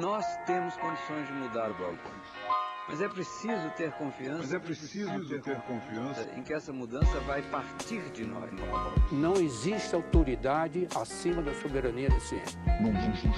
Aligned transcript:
Nós 0.00 0.26
temos 0.44 0.76
condições 0.76 1.26
de 1.26 1.32
mudar 1.34 1.70
o 1.70 1.74
balcão. 1.74 2.10
Mas 2.88 3.00
é 3.00 3.08
preciso 3.08 3.70
ter 3.76 3.92
confiança. 3.92 4.38
Mas 4.38 4.52
é 4.52 4.58
preciso 4.58 5.28
ter, 5.28 5.40
ter 5.40 5.60
confiança 5.62 6.28
em 6.36 6.42
que 6.42 6.52
essa 6.52 6.72
mudança 6.72 7.20
vai 7.20 7.40
partir 7.42 8.02
de 8.10 8.24
nós. 8.24 8.50
Não 9.12 9.34
existe 9.34 9.94
autoridade 9.94 10.88
acima 10.94 11.40
da 11.42 11.54
soberania 11.54 12.10
da 12.10 12.20
ciência. 12.20 12.58
Não 12.80 12.90
existe 12.90 13.28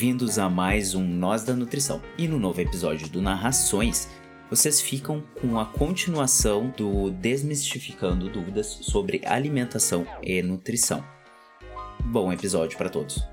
Bem-vindos 0.00 0.38
a 0.38 0.48
mais 0.48 0.94
um 0.94 1.02
Nós 1.04 1.42
da 1.42 1.56
Nutrição. 1.56 2.00
E 2.16 2.28
no 2.28 2.38
novo 2.38 2.60
episódio 2.60 3.08
do 3.08 3.20
Narrações, 3.20 4.08
vocês 4.48 4.80
ficam 4.80 5.24
com 5.40 5.58
a 5.58 5.66
continuação 5.66 6.72
do 6.76 7.10
Desmistificando 7.10 8.28
Dúvidas 8.28 8.78
sobre 8.82 9.20
Alimentação 9.26 10.06
e 10.22 10.40
Nutrição. 10.40 11.04
Bom 12.04 12.32
episódio 12.32 12.78
para 12.78 12.88
todos. 12.88 13.26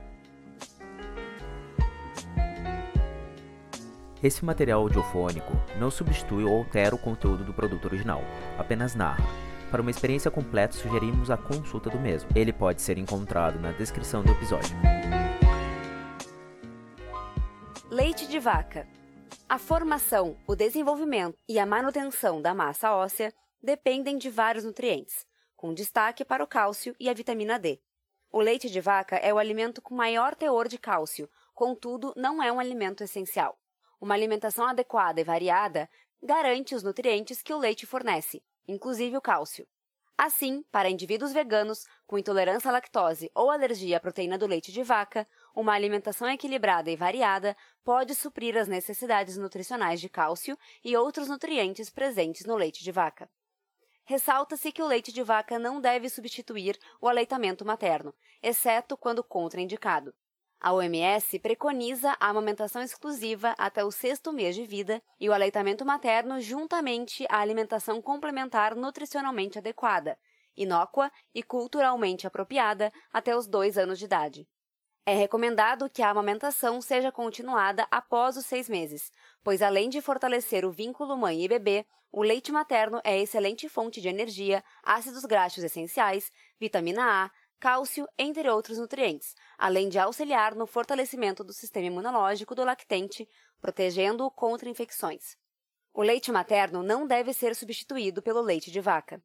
Esse 4.23 4.44
material 4.44 4.82
audiofônico 4.82 5.54
não 5.80 5.92
substitui 5.92 6.45
ou 6.45 6.58
altera 6.58 6.95
o 6.95 6.98
conteúdo 6.98 7.44
do 7.44 7.54
produto 7.54 7.86
original, 7.86 8.23
apenas 8.58 8.95
narra. 8.95 9.23
Para 9.70 9.84
uma 9.84 9.92
experiência 9.92 10.32
completa, 10.32 10.76
sugerimos 10.76 11.30
a 11.30 11.38
consulta 11.38 11.92
do 11.92 12.00
mesmo. 12.00 12.28
Ele 12.34 12.52
pode 12.52 12.82
ser 12.82 12.98
encontrado 12.98 13.59
na 13.59 13.72
descrição 13.72 14.23
do 14.23 14.32
episódio. 14.32 14.76
Leite 17.96 18.28
de 18.28 18.40
vaca. 18.40 18.86
A 19.48 19.58
formação, 19.58 20.38
o 20.46 20.54
desenvolvimento 20.54 21.38
e 21.48 21.58
a 21.58 21.66
manutenção 21.66 22.42
da 22.42 22.54
massa 22.54 22.94
óssea 22.94 23.34
dependem 23.64 24.18
de 24.18 24.30
vários 24.30 24.66
nutrientes, 24.66 25.26
com 25.56 25.74
destaque 25.74 26.26
para 26.26 26.44
o 26.44 26.48
cálcio 26.48 26.94
e 27.00 27.08
a 27.08 27.14
vitamina 27.14 27.58
D. 27.58 27.80
O 28.30 28.42
leite 28.42 28.70
de 28.70 28.82
vaca 28.82 29.16
é 29.16 29.34
o 29.34 29.38
alimento 29.38 29.82
com 29.82 29.96
maior 29.96 30.36
teor 30.36 30.68
de 30.68 30.78
cálcio, 30.78 31.30
contudo, 31.54 32.12
não 32.18 32.44
é 32.44 32.52
um 32.52 32.60
alimento 32.60 33.02
essencial. 33.02 33.58
Uma 34.02 34.14
alimentação 34.14 34.68
adequada 34.68 35.22
e 35.22 35.23
variada 35.23 35.90
garante 36.22 36.76
os 36.76 36.84
nutrientes 36.84 37.42
que 37.42 37.54
o 37.54 37.58
leite 37.58 37.86
fornece, 37.86 38.44
inclusive 38.68 39.16
o 39.16 39.22
cálcio. 39.22 39.66
Assim, 40.17 40.63
para 40.71 40.89
indivíduos 40.89 41.33
veganos 41.33 41.85
com 42.08 42.17
intolerância 42.17 42.69
à 42.69 42.71
lactose 42.71 43.30
ou 43.35 43.52
alergia 43.52 43.97
à 43.97 43.99
proteína 43.99 44.38
do 44.38 44.47
leite 44.47 44.71
de 44.71 44.81
vaca, 44.81 45.27
uma 45.53 45.73
alimentação 45.73 46.30
equilibrada 46.30 46.89
e 46.89 46.95
variada 46.95 47.55
pode 47.83 48.16
suprir 48.16 48.58
as 48.58 48.67
necessidades 48.67 49.36
nutricionais 49.36 49.99
de 49.99 50.08
cálcio 50.08 50.58
e 50.83 50.95
outros 50.95 51.27
nutrientes 51.27 51.89
presentes 51.89 52.45
no 52.45 52.55
leite 52.55 52.81
de 52.81 52.93
vaca. 52.93 53.30
Ressalta-se 54.05 54.71
que 54.71 54.81
o 54.81 54.88
leite 54.88 55.11
de 55.11 55.21
vaca 55.21 55.59
não 55.59 55.81
deve 55.81 56.08
substituir 56.08 56.80
o 57.02 57.09
aleitamento 57.09 57.66
materno, 57.66 58.13
exceto 58.41 58.95
quando 58.95 59.23
contraindicado. 59.23 60.13
A 60.59 60.73
OMS 60.73 61.38
preconiza 61.39 62.16
a 62.20 62.30
amamentação 62.30 62.81
exclusiva 62.81 63.53
até 63.58 63.84
o 63.84 63.92
sexto 63.92 64.34
mês 64.34 64.56
de 64.56 64.66
vida 64.66 65.02
e 65.20 65.30
o 65.30 65.34
aleitamento 65.34 65.86
materno 65.86 66.39
juntamente 66.39 67.25
à 67.30 67.39
alimentação 67.39 68.02
complementar 68.02 68.76
nutricionalmente 68.76 69.59
adequada, 69.59 70.17
inócua 70.56 71.11
e 71.33 71.44
culturalmente 71.44 72.26
apropriada 72.26 72.92
até 73.11 73.36
os 73.36 73.48
dois 73.48 73.78
anos 73.78 74.00
de 74.00 74.06
idade. 74.06 74.48
É 75.06 75.14
recomendado 75.14 75.88
que 75.88 76.02
a 76.02 76.09
amamentação 76.09 76.81
seja 76.81 77.11
continuada 77.11 77.86
após 77.92 78.38
os 78.38 78.45
seis 78.48 78.67
meses, 78.67 79.11
pois 79.44 79.61
além 79.61 79.88
de 79.88 80.02
fortalecer 80.02 80.66
o 80.66 80.72
vínculo 80.72 81.16
mãe 81.16 81.44
e 81.44 81.48
bebê, 81.48 81.86
o 82.11 82.23
leite 82.23 82.52
materno 82.52 82.99
é 83.04 83.22
excelente 83.22 83.70
fonte 83.70 84.02
de 84.02 84.08
energia, 84.08 84.64
ácidos 84.82 85.26
graxos 85.26 85.64
essenciais, 85.64 86.32
vitamina 86.60 87.04
A, 87.26 87.32
cálcio, 87.65 88.08
entre 88.15 88.48
outros 88.48 88.77
nutrientes, 88.77 89.33
além 89.58 89.89
de 89.89 89.98
auxiliar 89.98 90.53
no 90.53 90.67
fortalecimento 90.67 91.43
do 91.43 91.52
sistema 91.52 91.87
imunológico 91.87 92.53
do 92.53 92.64
lactente, 92.64 93.27
protegendo-o 93.59 94.30
contra 94.30 94.70
infecções. 94.70 95.36
O 95.92 96.04
leite 96.04 96.31
materno 96.31 96.83
não 96.83 97.08
deve 97.08 97.33
ser 97.33 97.55
substituído 97.55 98.21
pelo 98.21 98.39
leite 98.39 98.70
de 98.70 98.80
vaca. 98.80 99.20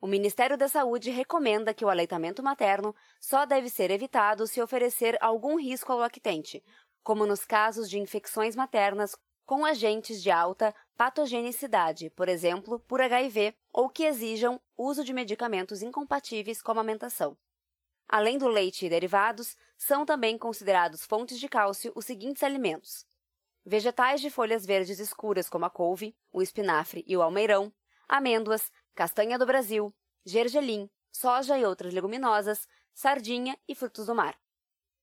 O 0.00 0.08
Ministério 0.08 0.58
da 0.58 0.66
Saúde 0.66 1.12
recomenda 1.12 1.72
que 1.72 1.84
o 1.84 1.88
aleitamento 1.88 2.42
materno 2.42 2.92
só 3.20 3.46
deve 3.46 3.70
ser 3.70 3.92
evitado 3.92 4.44
se 4.48 4.60
oferecer 4.60 5.16
algum 5.20 5.56
risco 5.56 5.92
ao 5.92 5.98
lactente, 6.00 6.64
como 7.00 7.24
nos 7.24 7.44
casos 7.44 7.88
de 7.88 8.00
infecções 8.00 8.56
maternas 8.56 9.14
com 9.46 9.64
agentes 9.64 10.20
de 10.20 10.32
alta 10.32 10.74
patogenicidade, 10.96 12.10
por 12.10 12.28
exemplo, 12.28 12.80
por 12.88 13.00
HIV, 13.00 13.54
ou 13.72 13.88
que 13.88 14.02
exijam 14.02 14.60
uso 14.76 15.04
de 15.04 15.12
medicamentos 15.12 15.80
incompatíveis 15.80 16.60
com 16.60 16.72
a 16.72 16.74
amamentação. 16.74 17.38
Além 18.08 18.38
do 18.38 18.48
leite 18.48 18.86
e 18.86 18.88
derivados, 18.88 19.56
são 19.76 20.04
também 20.04 20.38
considerados 20.38 21.04
fontes 21.04 21.38
de 21.38 21.48
cálcio 21.48 21.92
os 21.94 22.04
seguintes 22.04 22.42
alimentos: 22.42 23.06
vegetais 23.64 24.20
de 24.20 24.30
folhas 24.30 24.66
verdes 24.66 24.98
escuras 24.98 25.48
como 25.48 25.64
a 25.64 25.70
couve, 25.70 26.16
o 26.32 26.42
espinafre 26.42 27.04
e 27.06 27.16
o 27.16 27.22
almeirão, 27.22 27.72
amêndoas, 28.08 28.70
castanha 28.94 29.38
do 29.38 29.46
Brasil, 29.46 29.94
gergelim, 30.24 30.90
soja 31.10 31.58
e 31.58 31.64
outras 31.64 31.92
leguminosas, 31.92 32.68
sardinha 32.92 33.58
e 33.66 33.74
frutos 33.74 34.06
do 34.06 34.14
mar. 34.14 34.38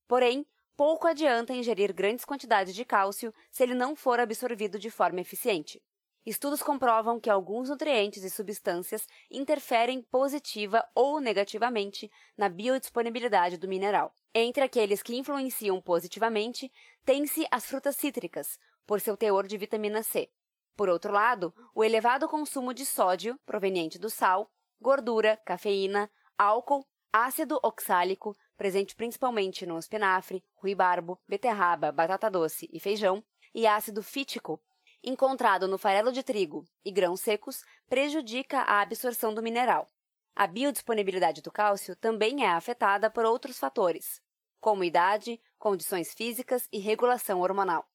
Porém, 0.07 0.45
pouco 0.75 1.07
adianta 1.07 1.53
ingerir 1.53 1.93
grandes 1.93 2.25
quantidades 2.25 2.75
de 2.75 2.85
cálcio 2.85 3.33
se 3.51 3.63
ele 3.63 3.73
não 3.73 3.95
for 3.95 4.19
absorvido 4.19 4.77
de 4.79 4.89
forma 4.89 5.21
eficiente. 5.21 5.81
Estudos 6.23 6.61
comprovam 6.61 7.19
que 7.19 7.31
alguns 7.31 7.69
nutrientes 7.69 8.23
e 8.23 8.29
substâncias 8.29 9.07
interferem 9.29 10.03
positiva 10.03 10.87
ou 10.93 11.19
negativamente 11.19 12.11
na 12.37 12.47
biodisponibilidade 12.47 13.57
do 13.57 13.67
mineral. 13.67 14.13
Entre 14.33 14.63
aqueles 14.63 15.01
que 15.01 15.15
influenciam 15.15 15.81
positivamente, 15.81 16.71
tem-se 17.03 17.47
as 17.49 17.65
frutas 17.65 17.95
cítricas, 17.95 18.59
por 18.85 19.01
seu 19.01 19.17
teor 19.17 19.47
de 19.47 19.57
vitamina 19.57 20.03
C. 20.03 20.29
Por 20.75 20.89
outro 20.89 21.11
lado, 21.11 21.53
o 21.73 21.83
elevado 21.83 22.27
consumo 22.27 22.71
de 22.71 22.85
sódio, 22.85 23.39
proveniente 23.45 23.97
do 23.97 24.09
sal, 24.09 24.51
gordura, 24.79 25.37
cafeína, 25.43 26.09
álcool, 26.37 26.85
ácido 27.11 27.59
oxálico, 27.63 28.35
presente 28.55 28.95
principalmente 28.95 29.65
no 29.65 29.79
espinafre, 29.79 30.43
ruibarbo, 30.55 31.19
beterraba, 31.27 31.91
batata 31.91 32.29
doce 32.29 32.69
e 32.71 32.79
feijão, 32.79 33.23
e 33.53 33.67
ácido 33.67 34.01
fítico, 34.01 34.61
encontrado 35.03 35.67
no 35.67 35.77
farelo 35.77 36.11
de 36.11 36.23
trigo 36.23 36.65
e 36.85 36.91
grãos 36.91 37.21
secos, 37.21 37.63
prejudica 37.89 38.59
a 38.59 38.81
absorção 38.81 39.33
do 39.33 39.41
mineral. 39.41 39.87
A 40.35 40.47
biodisponibilidade 40.47 41.41
do 41.41 41.51
cálcio 41.51 41.95
também 41.95 42.43
é 42.45 42.49
afetada 42.49 43.09
por 43.09 43.25
outros 43.25 43.59
fatores, 43.59 44.21
como 44.59 44.83
idade, 44.83 45.41
condições 45.57 46.13
físicas 46.13 46.67
e 46.71 46.79
regulação 46.79 47.41
hormonal. 47.41 47.85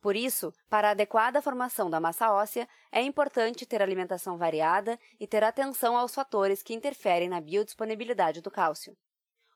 Por 0.00 0.16
isso, 0.16 0.52
para 0.68 0.88
a 0.88 0.90
adequada 0.90 1.40
formação 1.40 1.88
da 1.88 2.00
massa 2.00 2.32
óssea, 2.32 2.68
é 2.90 3.00
importante 3.00 3.64
ter 3.64 3.80
alimentação 3.80 4.36
variada 4.36 4.98
e 5.18 5.28
ter 5.28 5.44
atenção 5.44 5.96
aos 5.96 6.12
fatores 6.14 6.62
que 6.62 6.74
interferem 6.74 7.28
na 7.28 7.40
biodisponibilidade 7.40 8.40
do 8.40 8.50
cálcio. 8.50 8.96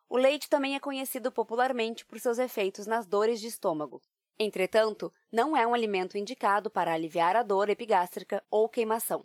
O 0.08 0.16
leite 0.16 0.48
também 0.48 0.76
é 0.76 0.80
conhecido 0.80 1.32
popularmente 1.32 2.06
por 2.06 2.20
seus 2.20 2.38
efeitos 2.38 2.86
nas 2.86 3.06
dores 3.06 3.40
de 3.40 3.48
estômago. 3.48 4.00
Entretanto, 4.38 5.12
não 5.32 5.56
é 5.56 5.66
um 5.66 5.72
alimento 5.72 6.19
indicado 6.19 6.70
para 6.70 6.92
aliviar 6.92 7.36
a 7.36 7.42
dor 7.42 7.70
epigástrica 7.70 8.44
ou 8.50 8.69
queimação. 8.69 9.24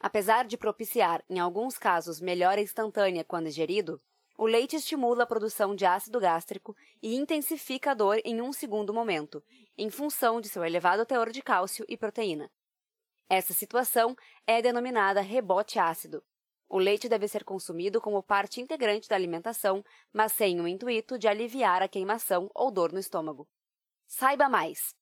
Apesar 0.00 0.46
de 0.46 0.56
propiciar, 0.56 1.24
em 1.28 1.38
alguns 1.38 1.78
casos, 1.78 2.20
melhora 2.20 2.60
instantânea 2.60 3.24
quando 3.24 3.48
ingerido, 3.48 4.00
o 4.38 4.46
leite 4.46 4.76
estimula 4.76 5.22
a 5.22 5.26
produção 5.26 5.74
de 5.74 5.86
ácido 5.86 6.20
gástrico 6.20 6.76
e 7.02 7.16
intensifica 7.16 7.92
a 7.92 7.94
dor 7.94 8.20
em 8.24 8.40
um 8.42 8.52
segundo 8.52 8.92
momento, 8.92 9.42
em 9.76 9.90
função 9.90 10.40
de 10.40 10.48
seu 10.48 10.62
elevado 10.62 11.06
teor 11.06 11.30
de 11.30 11.42
cálcio 11.42 11.84
e 11.88 11.96
proteína. 11.96 12.50
Essa 13.28 13.52
situação 13.52 14.14
é 14.46 14.60
denominada 14.62 15.20
rebote 15.20 15.78
ácido. 15.78 16.22
O 16.68 16.78
leite 16.78 17.08
deve 17.08 17.26
ser 17.26 17.44
consumido 17.44 18.00
como 18.00 18.22
parte 18.22 18.60
integrante 18.60 19.08
da 19.08 19.16
alimentação, 19.16 19.84
mas 20.12 20.32
sem 20.32 20.60
o 20.60 20.68
intuito 20.68 21.18
de 21.18 21.26
aliviar 21.26 21.82
a 21.82 21.88
queimação 21.88 22.50
ou 22.54 22.70
dor 22.70 22.92
no 22.92 22.98
estômago. 22.98 23.48
Saiba 24.06 24.48
mais! 24.48 24.94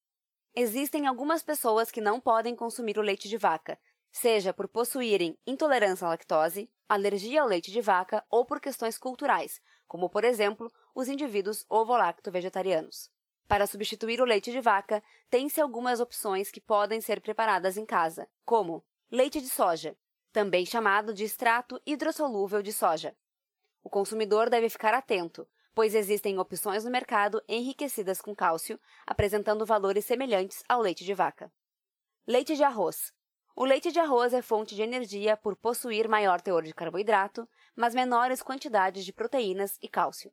Existem 0.54 1.06
algumas 1.06 1.42
pessoas 1.42 1.90
que 1.90 2.00
não 2.00 2.18
podem 2.18 2.56
consumir 2.56 2.98
o 2.98 3.02
leite 3.02 3.28
de 3.28 3.36
vaca, 3.36 3.78
seja 4.10 4.52
por 4.52 4.66
possuírem 4.66 5.38
intolerância 5.46 6.06
à 6.06 6.10
lactose, 6.10 6.70
alergia 6.88 7.42
ao 7.42 7.48
leite 7.48 7.70
de 7.70 7.80
vaca 7.80 8.24
ou 8.30 8.46
por 8.46 8.60
questões 8.60 8.96
culturais, 8.96 9.60
como, 9.86 10.08
por 10.08 10.24
exemplo, 10.24 10.72
os 10.94 11.06
indivíduos 11.06 11.66
ovo-lacto-vegetarianos. 11.68 13.10
Para 13.46 13.66
substituir 13.66 14.22
o 14.22 14.24
leite 14.24 14.50
de 14.50 14.60
vaca, 14.60 15.02
tem-se 15.28 15.60
algumas 15.60 16.00
opções 16.00 16.50
que 16.50 16.60
podem 16.60 17.00
ser 17.00 17.20
preparadas 17.20 17.76
em 17.76 17.84
casa, 17.84 18.26
como 18.44 18.82
leite 19.10 19.40
de 19.40 19.50
soja, 19.50 19.96
também 20.32 20.64
chamado 20.64 21.12
de 21.12 21.24
extrato 21.24 21.80
hidrossolúvel 21.84 22.62
de 22.62 22.72
soja. 22.72 23.14
O 23.82 23.90
consumidor 23.90 24.48
deve 24.48 24.70
ficar 24.70 24.94
atento, 24.94 25.46
pois 25.74 25.94
existem 25.94 26.38
opções 26.38 26.84
no 26.84 26.90
mercado 26.90 27.42
enriquecidas 27.48 28.20
com 28.20 28.34
cálcio, 28.34 28.78
apresentando 29.06 29.66
valores 29.66 30.04
semelhantes 30.04 30.62
ao 30.68 30.80
leite 30.80 31.04
de 31.04 31.12
vaca. 31.12 31.52
Leite 32.26 32.54
de 32.56 32.62
arroz. 32.62 33.12
O 33.56 33.64
leite 33.64 33.92
de 33.92 33.98
arroz 33.98 34.32
é 34.32 34.42
fonte 34.42 34.74
de 34.74 34.82
energia 34.82 35.36
por 35.36 35.56
possuir 35.56 36.08
maior 36.08 36.40
teor 36.40 36.62
de 36.62 36.72
carboidrato, 36.72 37.48
mas 37.74 37.94
menores 37.94 38.42
quantidades 38.42 39.04
de 39.04 39.12
proteínas 39.12 39.78
e 39.82 39.88
cálcio. 39.88 40.32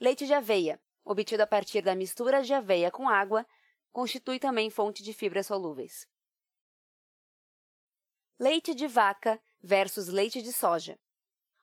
Leite 0.00 0.26
de 0.26 0.34
aveia, 0.34 0.80
obtido 1.04 1.42
a 1.42 1.46
partir 1.46 1.82
da 1.82 1.94
mistura 1.94 2.42
de 2.42 2.52
aveia 2.54 2.90
com 2.90 3.08
água, 3.08 3.46
constitui 3.92 4.38
também 4.38 4.68
fonte 4.70 5.02
de 5.02 5.12
fibras 5.12 5.46
solúveis. 5.46 6.06
Leite 8.38 8.74
de 8.74 8.86
vaca 8.86 9.40
versus 9.62 10.08
leite 10.08 10.42
de 10.42 10.52
soja. 10.52 10.98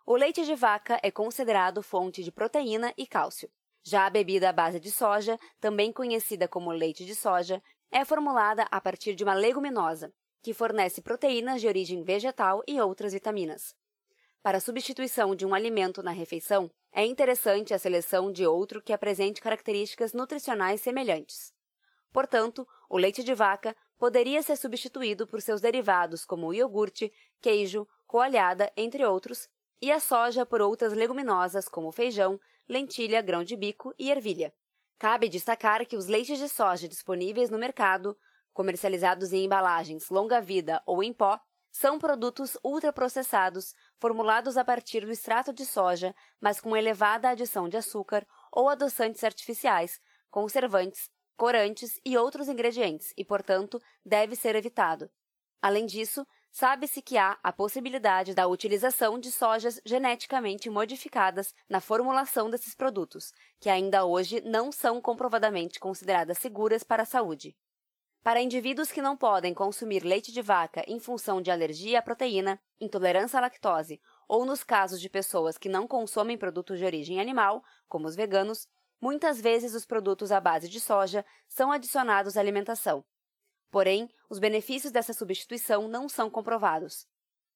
O 0.05 0.17
leite 0.17 0.43
de 0.43 0.53
vaca 0.53 0.99
é 1.01 1.09
considerado 1.09 1.81
fonte 1.81 2.25
de 2.25 2.31
proteína 2.31 2.93
e 2.97 3.07
cálcio. 3.07 3.49
Já 3.81 4.05
a 4.05 4.09
bebida 4.09 4.49
à 4.49 4.51
base 4.51 4.77
de 4.77 4.91
soja, 4.91 5.39
também 5.61 5.93
conhecida 5.93 6.45
como 6.45 6.73
leite 6.73 7.05
de 7.05 7.15
soja, 7.15 7.63
é 7.89 8.03
formulada 8.03 8.67
a 8.69 8.81
partir 8.81 9.15
de 9.15 9.23
uma 9.23 9.33
leguminosa, 9.33 10.13
que 10.41 10.53
fornece 10.53 11.01
proteínas 11.01 11.61
de 11.61 11.69
origem 11.69 12.03
vegetal 12.03 12.61
e 12.67 12.81
outras 12.81 13.13
vitaminas. 13.13 13.73
Para 14.41 14.57
a 14.57 14.61
substituição 14.61 15.33
de 15.33 15.45
um 15.45 15.53
alimento 15.53 16.03
na 16.03 16.11
refeição, 16.11 16.69
é 16.91 17.05
interessante 17.05 17.73
a 17.73 17.79
seleção 17.79 18.29
de 18.29 18.45
outro 18.45 18.81
que 18.81 18.91
apresente 18.91 19.39
características 19.39 20.11
nutricionais 20.11 20.81
semelhantes. 20.81 21.53
Portanto, 22.11 22.67
o 22.89 22.97
leite 22.97 23.23
de 23.23 23.33
vaca 23.33 23.73
poderia 23.97 24.43
ser 24.43 24.57
substituído 24.57 25.25
por 25.25 25.41
seus 25.41 25.61
derivados 25.61 26.25
como 26.25 26.53
iogurte, 26.53 27.11
queijo, 27.41 27.87
coalhada, 28.05 28.69
entre 28.75 29.05
outros, 29.05 29.47
e 29.81 29.91
a 29.91 29.99
soja 29.99 30.45
por 30.45 30.61
outras 30.61 30.93
leguminosas 30.93 31.67
como 31.67 31.91
feijão, 31.91 32.39
lentilha, 32.67 33.21
grão 33.21 33.43
de 33.43 33.55
bico 33.55 33.93
e 33.97 34.09
ervilha. 34.09 34.53
Cabe 34.97 35.27
destacar 35.27 35.85
que 35.85 35.97
os 35.97 36.07
leites 36.07 36.39
de 36.39 36.47
soja 36.47 36.87
disponíveis 36.87 37.49
no 37.49 37.57
mercado, 37.57 38.17
comercializados 38.53 39.33
em 39.33 39.45
embalagens 39.45 40.09
longa-vida 40.09 40.81
ou 40.85 41.03
em 41.03 41.11
pó, 41.11 41.39
são 41.71 41.97
produtos 41.97 42.55
ultraprocessados, 42.63 43.73
formulados 43.99 44.57
a 44.57 44.63
partir 44.63 45.03
do 45.05 45.11
extrato 45.11 45.51
de 45.51 45.65
soja, 45.65 46.15
mas 46.39 46.61
com 46.61 46.77
elevada 46.77 47.29
adição 47.29 47.67
de 47.67 47.75
açúcar 47.75 48.25
ou 48.51 48.69
adoçantes 48.69 49.23
artificiais, 49.23 49.99
conservantes, 50.29 51.09
corantes 51.35 51.99
e 52.05 52.15
outros 52.15 52.47
ingredientes 52.47 53.11
e, 53.17 53.25
portanto, 53.25 53.81
deve 54.05 54.35
ser 54.35 54.55
evitado. 54.55 55.09
Além 55.61 55.85
disso, 55.85 56.25
sabe-se 56.53 57.01
que 57.01 57.17
há 57.17 57.35
a 57.41 57.51
possibilidade 57.51 58.35
da 58.35 58.47
utilização 58.47 59.17
de 59.17 59.31
sojas 59.31 59.81
geneticamente 59.83 60.69
modificadas 60.69 61.51
na 61.67 61.81
formulação 61.81 62.47
desses 62.47 62.75
produtos, 62.75 63.33
que 63.59 63.71
ainda 63.71 64.05
hoje 64.05 64.39
não 64.41 64.71
são 64.71 65.01
comprovadamente 65.01 65.79
consideradas 65.79 66.37
seguras 66.37 66.83
para 66.83 67.01
a 67.01 67.07
saúde. 67.07 67.57
Para 68.21 68.39
indivíduos 68.39 68.91
que 68.91 69.01
não 69.01 69.17
podem 69.17 69.51
consumir 69.51 70.03
leite 70.03 70.31
de 70.31 70.43
vaca 70.43 70.83
em 70.87 70.99
função 70.99 71.41
de 71.41 71.49
alergia 71.49 71.97
à 71.97 72.01
proteína, 72.03 72.61
intolerância 72.79 73.39
à 73.39 73.41
lactose 73.41 73.99
ou 74.27 74.45
nos 74.45 74.63
casos 74.63 75.01
de 75.01 75.09
pessoas 75.09 75.57
que 75.57 75.67
não 75.67 75.87
consomem 75.87 76.37
produtos 76.37 76.77
de 76.77 76.85
origem 76.85 77.19
animal, 77.19 77.63
como 77.89 78.07
os 78.07 78.15
veganos, 78.15 78.67
muitas 79.01 79.41
vezes 79.41 79.73
os 79.73 79.87
produtos 79.87 80.31
à 80.31 80.39
base 80.39 80.69
de 80.69 80.79
soja 80.79 81.25
são 81.49 81.71
adicionados 81.71 82.37
à 82.37 82.39
alimentação. 82.39 83.03
Porém, 83.73 84.07
os 84.29 84.37
benefícios 84.37 84.91
dessa 84.91 85.13
substituição 85.13 85.87
não 85.87 86.07
são 86.07 86.29
comprovados. 86.29 87.07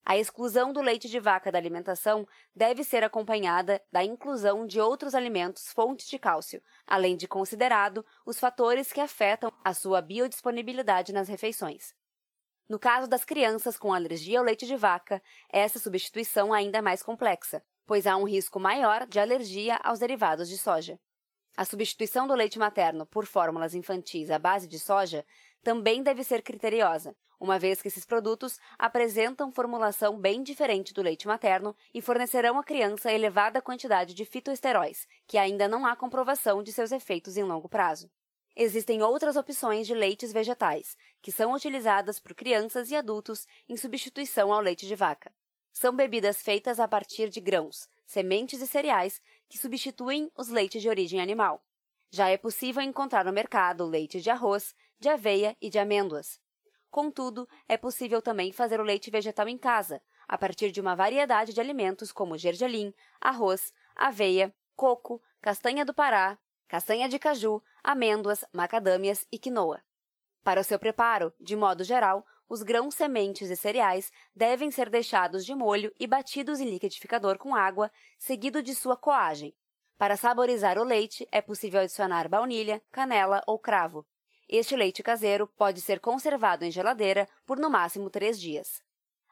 A 0.04 0.18
exclusão 0.18 0.74
do 0.74 0.82
leite 0.82 1.08
de 1.08 1.20
vaca 1.20 1.52
da 1.52 1.60
alimentação 1.60 2.28
deve 2.56 2.84
ser 2.84 3.04
acompanhada 3.04 3.80
da 3.92 4.04
inclusão 4.04 4.66
de 4.66 4.82
outros 4.82 5.14
alimentos 5.14 5.72
fontes 5.72 6.08
de 6.08 6.18
cálcio, 6.18 6.60
além 6.88 7.16
de 7.16 7.28
considerado 7.28 8.04
os 8.26 8.40
fatores 8.40 8.92
que 8.92 9.00
afetam 9.00 9.54
a 9.64 9.76
sua 9.76 10.02
biodisponibilidade 10.02 11.14
nas 11.14 11.28
refeições. 11.28 11.94
No 12.68 12.80
caso 12.80 13.08
das 13.08 13.24
crianças 13.24 13.78
com 13.78 13.94
alergia 13.94 14.40
ao 14.40 14.46
leite 14.46 14.66
de 14.66 14.76
vaca, 14.76 15.22
essa 15.54 15.78
substituição 15.78 16.52
ainda 16.52 16.80
é 16.80 16.82
mais 16.82 17.04
complexa, 17.04 17.64
pois 17.86 18.08
há 18.08 18.18
um 18.18 18.24
risco 18.24 18.60
maior 18.60 19.06
de 19.06 19.20
alergia 19.20 19.76
aos 19.84 20.00
derivados 20.00 20.50
de 20.50 20.58
soja. 20.58 21.00
A 21.56 21.66
substituição 21.66 22.28
do 22.28 22.36
leite 22.36 22.60
materno 22.60 23.04
por 23.08 23.26
fórmulas 23.26 23.74
infantis 23.74 24.30
à 24.30 24.38
base 24.38 24.68
de 24.68 24.78
soja 24.78 25.26
também 25.64 26.02
deve 26.02 26.24
ser 26.24 26.42
criteriosa, 26.42 27.16
uma 27.40 27.60
vez 27.60 27.82
que 27.82 27.88
esses 27.88 28.06
produtos 28.06 28.60
apresentam 28.78 29.52
formulação 29.52 30.20
bem 30.20 30.42
diferente 30.42 30.94
do 30.94 31.02
leite 31.02 31.28
materno 31.28 31.76
e 31.94 32.02
fornecerão 32.02 32.58
à 32.58 32.64
criança 32.64 33.12
elevada 33.12 33.62
quantidade 33.62 34.14
de 34.14 34.26
fitoesteróis, 34.26 35.08
que 35.28 35.38
ainda 35.38 35.68
não 35.68 35.86
há 35.86 35.96
comprovação 35.96 36.64
de 36.64 36.72
seus 36.72 36.92
efeitos 36.92 37.38
em 37.38 37.44
longo 37.44 37.70
prazo. 37.70 38.10
Existem 38.56 39.04
outras 39.04 39.36
opções 39.36 39.86
de 39.86 39.94
leites 39.94 40.34
vegetais, 40.34 40.98
que 41.22 41.32
são 41.32 41.54
utilizadas 41.54 42.20
por 42.20 42.34
crianças 42.34 42.90
e 42.90 42.96
adultos 42.96 43.46
em 43.70 43.78
substituição 43.78 44.52
ao 44.52 44.60
leite 44.60 44.88
de 44.88 44.96
vaca. 44.96 45.32
São 45.72 45.96
bebidas 45.96 46.42
feitas 46.42 46.80
a 46.80 46.88
partir 46.88 47.30
de 47.30 47.40
grãos, 47.40 47.88
sementes 48.04 48.60
e 48.60 48.66
cereais 48.66 49.22
que 49.48 49.60
substituem 49.60 50.32
os 50.36 50.48
leites 50.48 50.82
de 50.82 50.90
origem 50.90 51.22
animal. 51.22 51.64
Já 52.10 52.30
é 52.30 52.38
possível 52.38 52.82
encontrar 52.82 53.26
no 53.26 53.32
mercado 53.32 53.86
leite 53.86 54.20
de 54.22 54.30
arroz, 54.32 54.74
de 55.00 55.10
aveia 55.10 55.56
e 55.62 55.70
de 55.70 55.80
amêndoas. 55.80 56.40
Contudo, 56.90 57.48
é 57.68 57.78
possível 57.78 58.22
também 58.22 58.52
fazer 58.52 58.80
o 58.80 58.84
leite 58.84 59.12
vegetal 59.12 59.48
em 59.48 59.58
casa, 59.58 60.02
a 60.28 60.38
partir 60.38 60.72
de 60.72 60.82
uma 60.82 60.96
variedade 60.96 61.54
de 61.54 61.62
alimentos 61.62 62.12
como 62.12 62.38
gergelim, 62.38 62.94
arroz, 63.22 63.74
aveia, 63.96 64.54
coco, 64.76 65.22
castanha 65.42 65.86
do 65.86 65.94
Pará, 65.94 66.38
castanha 66.68 67.08
de 67.08 67.20
caju, 67.20 67.62
amêndoas, 67.84 68.44
macadâmias 68.52 69.26
e 69.32 69.38
quinoa. 69.38 69.82
Para 70.44 70.62
o 70.62 70.64
seu 70.64 70.80
preparo, 70.80 71.34
de 71.40 71.56
modo 71.56 71.84
geral, 71.84 72.26
os 72.50 72.64
grãos, 72.64 72.96
sementes 72.96 73.50
e 73.50 73.56
cereais 73.56 74.12
devem 74.34 74.72
ser 74.72 74.90
deixados 74.90 75.46
de 75.46 75.54
molho 75.54 75.94
e 76.00 76.08
batidos 76.08 76.62
em 76.62 76.70
liquidificador 76.70 77.38
com 77.38 77.54
água, 77.54 77.92
seguido 78.18 78.64
de 78.64 78.74
sua 78.74 78.96
coagem. 78.96 79.54
Para 79.98 80.16
saborizar 80.16 80.78
o 80.78 80.84
leite, 80.84 81.28
é 81.32 81.42
possível 81.42 81.82
adicionar 81.82 82.30
baunilha, 82.30 82.82
canela 82.92 83.44
ou 83.46 83.60
cravo. 83.60 84.06
Este 84.50 84.76
leite 84.76 85.04
caseiro 85.04 85.46
pode 85.46 85.82
ser 85.82 86.00
conservado 86.00 86.64
em 86.64 86.72
geladeira 86.72 87.28
por 87.46 87.58
no 87.58 87.70
máximo 87.70 88.10
três 88.10 88.40
dias. 88.40 88.82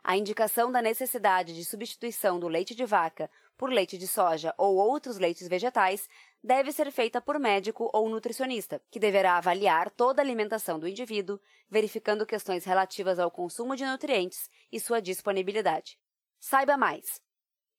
A 0.04 0.16
indicação 0.16 0.72
da 0.72 0.82
necessidade 0.82 1.56
de 1.56 1.66
substituição 1.66 2.40
do 2.40 2.48
leite 2.48 2.76
de 2.76 2.86
vaca 2.86 3.30
por 3.58 3.72
leite 3.72 3.98
de 3.98 4.08
soja 4.08 4.54
ou 4.58 4.76
outros 4.76 5.18
leites 5.18 5.48
vegetais 5.48 6.08
deve 6.44 6.72
ser 6.72 6.92
feita 6.92 7.20
por 7.20 7.40
médico 7.40 7.90
ou 7.92 8.08
nutricionista, 8.10 8.80
que 8.92 9.00
deverá 9.00 9.38
avaliar 9.38 9.90
toda 9.90 10.22
a 10.22 10.24
alimentação 10.24 10.78
do 10.78 10.88
indivíduo, 10.88 11.40
verificando 11.68 12.26
questões 12.26 12.66
relativas 12.66 13.18
ao 13.18 13.32
consumo 13.32 13.76
de 13.76 13.86
nutrientes 13.86 14.50
e 14.72 14.80
sua 14.80 15.02
disponibilidade. 15.02 15.98
Saiba 16.40 16.78
mais! 16.78 17.20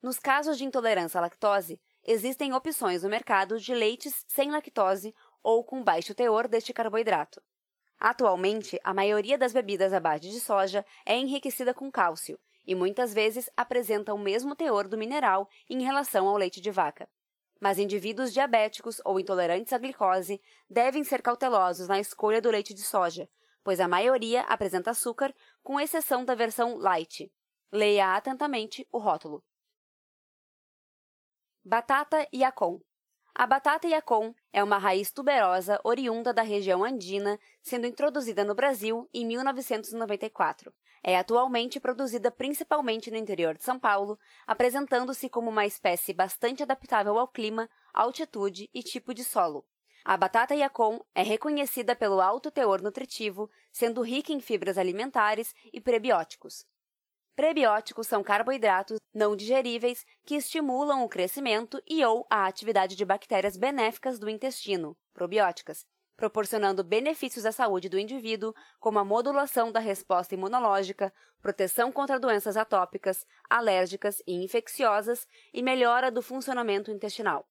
Nos 0.02 0.18
casos 0.18 0.58
de 0.58 0.64
intolerância 0.64 1.18
à 1.18 1.20
lactose, 1.20 1.80
existem 2.02 2.52
opções 2.52 3.02
no 3.02 3.08
mercado 3.08 3.61
de 3.61 3.72
leites 3.72 4.25
sem 4.26 4.50
lactose 4.50 5.14
ou 5.46 5.62
com 5.62 5.80
baixo 5.80 6.12
teor 6.12 6.48
deste 6.48 6.72
carboidrato. 6.72 7.40
Atualmente, 8.00 8.80
a 8.82 8.92
maioria 8.92 9.38
das 9.38 9.52
bebidas 9.52 9.92
à 9.92 10.00
base 10.00 10.28
de 10.28 10.40
soja 10.40 10.84
é 11.06 11.16
enriquecida 11.16 11.72
com 11.72 11.88
cálcio 11.88 12.36
e 12.66 12.74
muitas 12.74 13.14
vezes 13.14 13.48
apresenta 13.56 14.12
o 14.12 14.18
mesmo 14.18 14.56
teor 14.56 14.88
do 14.88 14.98
mineral 14.98 15.48
em 15.70 15.84
relação 15.84 16.26
ao 16.26 16.36
leite 16.36 16.60
de 16.60 16.72
vaca 16.72 17.08
mas 17.60 17.78
indivíduos 17.78 18.32
diabéticos 18.32 19.00
ou 19.04 19.18
intolerantes 19.18 19.72
à 19.72 19.78
glicose 19.78 20.40
devem 20.68 21.02
ser 21.02 21.22
cautelosos 21.22 21.88
na 21.88 21.98
escolha 21.98 22.40
do 22.40 22.50
leite 22.50 22.74
de 22.74 22.82
soja, 22.82 23.28
pois 23.64 23.80
a 23.80 23.88
maioria 23.88 24.42
apresenta 24.42 24.90
açúcar, 24.90 25.34
com 25.62 25.80
exceção 25.80 26.22
da 26.22 26.34
versão 26.34 26.76
light. 26.76 27.32
Leia 27.72 28.14
atentamente 28.14 28.86
o 28.92 28.98
rótulo. 28.98 29.42
Batata 31.64 32.28
Yacon 32.32 32.80
A 33.38 33.47
batata 33.47 33.87
Yacon 33.87 34.35
é 34.50 34.64
uma 34.64 34.78
raiz 34.78 35.12
tuberosa 35.12 35.78
oriunda 35.85 36.33
da 36.33 36.40
região 36.40 36.83
andina, 36.83 37.38
sendo 37.61 37.87
introduzida 37.87 38.43
no 38.43 38.55
Brasil 38.55 39.07
em 39.12 39.26
1994 39.26 40.73
é 41.07 41.16
atualmente 41.16 41.78
produzida 41.78 42.33
principalmente 42.33 43.12
no 43.12 43.16
interior 43.16 43.57
de 43.57 43.62
São 43.62 43.78
Paulo, 43.78 44.19
apresentando-se 44.45 45.28
como 45.28 45.49
uma 45.49 45.64
espécie 45.64 46.12
bastante 46.12 46.64
adaptável 46.64 47.16
ao 47.16 47.28
clima, 47.28 47.71
altitude 47.95 48.69
e 48.75 48.83
tipo 48.83 49.14
de 49.14 49.23
solo. 49.23 49.64
A 50.05 50.16
batata 50.16 50.52
Yacon 50.52 51.00
é 51.14 51.23
reconhecida 51.23 51.95
pelo 51.95 52.21
alto 52.21 52.50
teor 52.50 52.83
nutritivo, 52.83 53.49
sendo 53.71 54.02
rica 54.02 54.33
em 54.33 54.40
fibras 54.40 54.76
alimentares 54.76 55.55
e 55.73 55.81
prebióticos. 55.81 56.66
Prebióticos 57.37 58.07
são 58.07 58.25
carboidratos 58.25 58.99
não 59.12 59.37
digeríveis 59.37 60.07
que 60.25 60.37
estimulam 60.37 61.05
o 61.05 61.09
crescimento 61.09 61.83
e 61.87 62.02
ou 62.02 62.26
a 62.31 62.47
atividade 62.47 62.97
de 62.97 63.05
bactérias 63.05 63.59
benéficas 63.59 64.19
do 64.19 64.31
intestino, 64.31 64.97
probióticas, 65.12 65.85
proporcionando 66.16 66.83
benefícios 66.83 67.45
à 67.45 67.52
saúde 67.52 67.90
do 67.90 67.99
indivíduo, 67.99 68.55
como 68.81 68.99
a 68.99 69.05
modulação 69.05 69.71
da 69.71 69.78
resposta 69.78 70.35
imunológica, 70.35 71.12
proteção 71.43 71.93
contra 71.93 72.19
doenças 72.19 72.57
atópicas, 72.57 73.26
alérgicas 73.50 74.23
e 74.26 74.43
infecciosas 74.43 75.28
e 75.52 75.62
melhora 75.62 76.11
do 76.11 76.23
funcionamento 76.23 76.90
intestinal. 76.90 77.47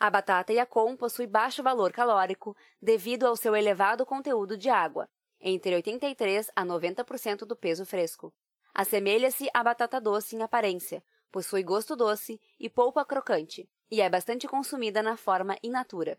A 0.00 0.10
batata 0.10 0.52
Yacon 0.52 0.96
possui 0.96 1.28
baixo 1.28 1.62
valor 1.62 1.92
calórico 1.92 2.56
devido 2.82 3.28
ao 3.28 3.36
seu 3.36 3.54
elevado 3.54 4.04
conteúdo 4.04 4.58
de 4.58 4.68
água, 4.68 5.08
entre 5.40 5.72
83 5.76 6.50
a 6.56 6.64
90% 6.64 7.44
do 7.44 7.54
peso 7.54 7.86
fresco. 7.86 8.34
Assemelha-se 8.78 9.50
à 9.52 9.64
batata 9.64 10.00
doce 10.00 10.36
em 10.36 10.42
aparência, 10.44 11.02
possui 11.32 11.64
gosto 11.64 11.96
doce 11.96 12.40
e 12.60 12.70
polpa 12.70 13.04
crocante, 13.04 13.68
e 13.90 14.00
é 14.00 14.08
bastante 14.08 14.46
consumida 14.46 15.02
na 15.02 15.16
forma 15.16 15.58
in 15.64 15.70
natura. 15.70 16.16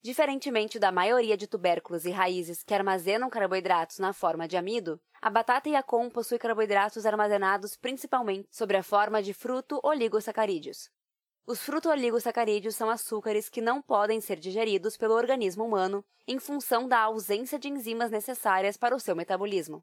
Diferentemente 0.00 0.78
da 0.78 0.92
maioria 0.92 1.36
de 1.36 1.48
tubérculos 1.48 2.04
e 2.04 2.12
raízes 2.12 2.62
que 2.62 2.72
armazenam 2.72 3.28
carboidratos 3.28 3.98
na 3.98 4.12
forma 4.12 4.46
de 4.46 4.56
amido, 4.56 5.00
a 5.20 5.28
batata 5.28 5.68
Yacon 5.68 6.08
possui 6.08 6.38
carboidratos 6.38 7.04
armazenados 7.04 7.76
principalmente 7.76 8.46
sobre 8.52 8.76
a 8.76 8.84
forma 8.84 9.20
de 9.20 9.34
fruto-oligosacarídeos. 9.34 10.88
Os 11.44 11.58
fruto-oligosacarídeos 11.58 12.76
são 12.76 12.88
açúcares 12.88 13.48
que 13.48 13.60
não 13.60 13.82
podem 13.82 14.20
ser 14.20 14.38
digeridos 14.38 14.96
pelo 14.96 15.14
organismo 15.14 15.64
humano 15.64 16.04
em 16.24 16.38
função 16.38 16.86
da 16.86 17.00
ausência 17.00 17.58
de 17.58 17.68
enzimas 17.68 18.12
necessárias 18.12 18.76
para 18.76 18.94
o 18.94 19.00
seu 19.00 19.16
metabolismo. 19.16 19.82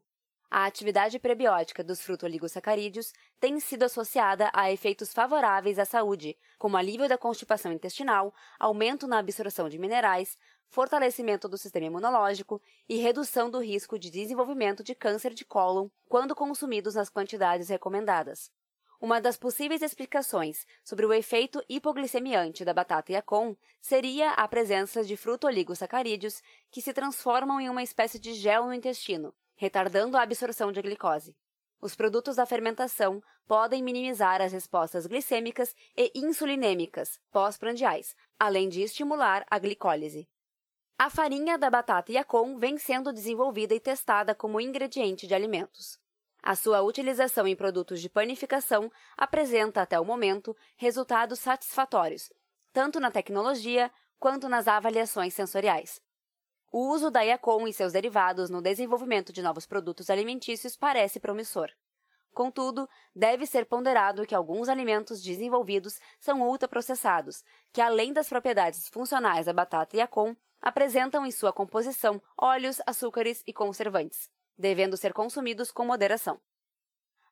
A 0.50 0.66
atividade 0.66 1.18
prebiótica 1.18 1.82
dos 1.82 2.00
fruto-oligosacarídeos 2.00 3.12
tem 3.40 3.58
sido 3.58 3.84
associada 3.84 4.50
a 4.52 4.70
efeitos 4.70 5.12
favoráveis 5.12 5.78
à 5.78 5.84
saúde, 5.84 6.36
como 6.58 6.76
alívio 6.76 7.08
da 7.08 7.18
constipação 7.18 7.72
intestinal, 7.72 8.32
aumento 8.58 9.06
na 9.06 9.18
absorção 9.18 9.68
de 9.68 9.78
minerais, 9.78 10.38
fortalecimento 10.68 11.48
do 11.48 11.58
sistema 11.58 11.86
imunológico 11.86 12.60
e 12.88 12.96
redução 12.96 13.50
do 13.50 13.58
risco 13.58 13.98
de 13.98 14.10
desenvolvimento 14.10 14.82
de 14.82 14.94
câncer 14.94 15.34
de 15.34 15.44
cólon 15.44 15.88
quando 16.08 16.34
consumidos 16.34 16.94
nas 16.94 17.08
quantidades 17.08 17.68
recomendadas. 17.68 18.50
Uma 19.00 19.20
das 19.20 19.36
possíveis 19.36 19.82
explicações 19.82 20.66
sobre 20.82 21.04
o 21.04 21.12
efeito 21.12 21.62
hipoglicemiante 21.68 22.64
da 22.64 22.72
batata 22.72 23.12
Yacon 23.12 23.56
seria 23.80 24.30
a 24.30 24.48
presença 24.48 25.04
de 25.04 25.16
fruto-oligosacarídeos 25.16 26.42
que 26.70 26.80
se 26.80 26.92
transformam 26.92 27.60
em 27.60 27.68
uma 27.68 27.82
espécie 27.82 28.18
de 28.18 28.32
gel 28.32 28.66
no 28.66 28.72
intestino, 28.72 29.34
retardando 29.56 30.16
a 30.16 30.22
absorção 30.22 30.72
de 30.72 30.80
glicose. 30.82 31.36
Os 31.80 31.94
produtos 31.94 32.36
da 32.36 32.46
fermentação 32.46 33.22
podem 33.46 33.82
minimizar 33.82 34.40
as 34.40 34.52
respostas 34.52 35.06
glicêmicas 35.06 35.74
e 35.96 36.10
insulinêmicas 36.14 37.20
pós-prandiais, 37.30 38.16
além 38.38 38.68
de 38.68 38.82
estimular 38.82 39.44
a 39.50 39.58
glicólise. 39.58 40.26
A 40.98 41.10
farinha 41.10 41.58
da 41.58 41.68
batata 41.68 42.12
Yacon 42.12 42.56
vem 42.56 42.78
sendo 42.78 43.12
desenvolvida 43.12 43.74
e 43.74 43.80
testada 43.80 44.34
como 44.34 44.60
ingrediente 44.60 45.26
de 45.26 45.34
alimentos. 45.34 45.98
A 46.42 46.54
sua 46.54 46.82
utilização 46.82 47.46
em 47.48 47.56
produtos 47.56 48.00
de 48.00 48.08
panificação 48.08 48.90
apresenta, 49.16 49.82
até 49.82 49.98
o 49.98 50.04
momento, 50.04 50.56
resultados 50.76 51.40
satisfatórios, 51.40 52.32
tanto 52.72 53.00
na 53.00 53.10
tecnologia 53.10 53.90
quanto 54.18 54.48
nas 54.48 54.68
avaliações 54.68 55.34
sensoriais. 55.34 56.00
O 56.76 56.88
uso 56.88 57.08
da 57.08 57.20
Iacon 57.20 57.68
e 57.68 57.72
seus 57.72 57.92
derivados 57.92 58.50
no 58.50 58.60
desenvolvimento 58.60 59.32
de 59.32 59.40
novos 59.40 59.64
produtos 59.64 60.10
alimentícios 60.10 60.76
parece 60.76 61.20
promissor. 61.20 61.70
Contudo, 62.32 62.90
deve 63.14 63.46
ser 63.46 63.64
ponderado 63.64 64.26
que 64.26 64.34
alguns 64.34 64.68
alimentos 64.68 65.22
desenvolvidos 65.22 66.00
são 66.18 66.42
ultraprocessados, 66.42 67.44
que 67.72 67.80
além 67.80 68.12
das 68.12 68.28
propriedades 68.28 68.88
funcionais 68.88 69.46
da 69.46 69.52
batata 69.52 69.96
Iacon, 69.96 70.34
apresentam 70.60 71.24
em 71.24 71.30
sua 71.30 71.52
composição 71.52 72.20
óleos, 72.36 72.80
açúcares 72.84 73.40
e 73.46 73.52
conservantes 73.52 74.28
devendo 74.58 74.96
ser 74.96 75.12
consumidos 75.12 75.70
com 75.70 75.84
moderação. 75.84 76.40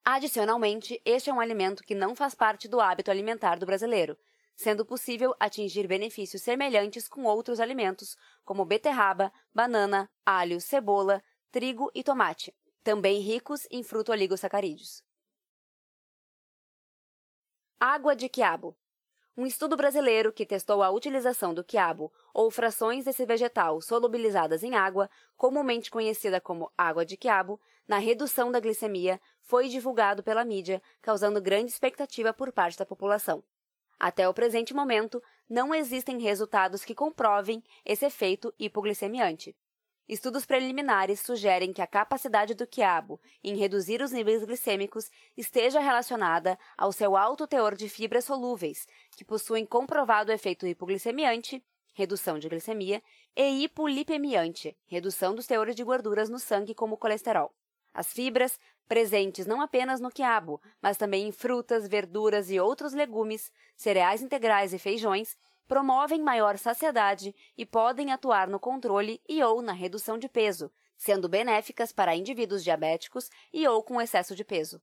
Adicionalmente, 0.04 1.02
este 1.04 1.30
é 1.30 1.34
um 1.34 1.40
alimento 1.40 1.82
que 1.82 1.96
não 1.96 2.14
faz 2.14 2.32
parte 2.32 2.68
do 2.68 2.80
hábito 2.80 3.11
alimentar 3.11 3.56
do 3.58 3.66
brasileiro, 3.66 4.16
sendo 4.54 4.85
possível 4.85 5.35
atingir 5.38 5.87
benefícios 5.87 6.42
semelhantes 6.42 7.09
com 7.09 7.25
outros 7.25 7.61
alimentos, 7.61 8.16
como 8.44 8.64
beterraba, 8.64 9.32
banana, 9.54 10.11
alho, 10.25 10.61
cebola, 10.61 11.23
trigo 11.50 11.90
e 11.94 12.02
tomate, 12.02 12.54
também 12.82 13.21
ricos 13.21 13.66
em 13.71 13.82
fruto-oligosacarídeos. 13.82 15.02
Água 17.78 18.14
de 18.14 18.28
quiabo. 18.28 18.76
Um 19.37 19.47
estudo 19.47 19.76
brasileiro 19.76 20.30
que 20.30 20.44
testou 20.44 20.82
a 20.82 20.90
utilização 20.90 21.54
do 21.54 21.64
quiabo 21.64 22.12
ou 22.35 22.50
frações 22.50 23.06
desse 23.06 23.25
vegetal 23.25 23.80
solubilizadas 23.80 24.62
em 24.62 24.75
água, 24.75 25.09
comumente 25.37 25.90
conhecida 25.90 26.40
como 26.40 26.71
água 26.76 27.04
de 27.04 27.16
quiabo, 27.16 27.59
na 27.88 27.99
redução 27.99 28.52
da 28.52 28.61
glicemia, 28.61 29.21
foi 29.40 29.68
divulgado 29.68 30.23
pela 30.23 30.44
mídia, 30.44 30.82
causando 31.00 31.40
grande 31.40 31.73
expectativa 31.73 32.32
por 32.32 32.52
parte 32.52 32.78
da 32.78 32.87
população. 32.87 33.42
Até 34.02 34.28
o 34.28 34.35
presente 34.35 34.75
momento, 34.75 35.23
não 35.49 35.73
existem 35.73 36.21
resultados 36.21 36.85
que 36.85 36.92
comprovem 36.92 37.62
esse 37.85 38.04
efeito 38.04 38.52
hipoglicemiante. 38.59 39.54
Estudos 40.09 40.44
preliminares 40.44 41.21
sugerem 41.21 41.73
que 41.73 41.80
a 41.80 41.87
capacidade 41.87 42.52
do 42.52 42.66
quiabo 42.66 43.21
em 43.44 43.54
reduzir 43.54 44.02
os 44.02 44.11
níveis 44.11 44.42
glicêmicos 44.42 45.09
esteja 45.37 45.78
relacionada 45.78 46.59
ao 46.76 46.90
seu 46.90 47.16
alto 47.16 47.47
teor 47.47 47.76
de 47.76 47.88
fibras 47.88 48.25
solúveis, 48.25 48.88
que 49.16 49.25
possuem 49.25 49.64
comprovado 49.64 50.32
efeito 50.32 50.66
hipoglicemiante, 50.66 51.64
redução 51.94 52.40
de 52.40 52.49
glicemia, 52.49 53.00
e 53.37 53.62
hipolipemiante, 53.62 54.76
redução 54.85 55.32
dos 55.32 55.47
teores 55.47 55.76
de 55.76 55.85
gorduras 55.85 56.28
no 56.28 56.40
sangue 56.40 56.75
como 56.75 56.97
colesterol. 56.97 57.54
As 57.94 58.12
fibras, 58.12 58.58
presentes 58.88 59.46
não 59.46 59.61
apenas 59.61 60.00
no 60.00 60.11
quiabo, 60.11 60.61
mas 60.80 60.96
também 60.96 61.28
em 61.28 61.32
frutas, 61.32 61.88
verduras 61.88 62.50
e 62.50 62.58
outros 62.58 62.92
legumes, 62.92 63.52
cereais 63.76 64.22
integrais 64.22 64.72
e 64.72 64.78
feijões, 64.78 65.37
promovem 65.66 66.20
maior 66.20 66.58
saciedade 66.58 67.34
e 67.56 67.64
podem 67.64 68.12
atuar 68.12 68.49
no 68.49 68.61
controle 68.61 69.20
e 69.28 69.42
ou 69.42 69.62
na 69.62 69.72
redução 69.72 70.18
de 70.18 70.28
peso, 70.28 70.70
sendo 70.96 71.28
benéficas 71.28 71.92
para 71.92 72.14
indivíduos 72.14 72.62
diabéticos 72.62 73.30
e 73.52 73.66
ou 73.66 73.82
com 73.82 74.00
excesso 74.00 74.34
de 74.34 74.44
peso. 74.44 74.80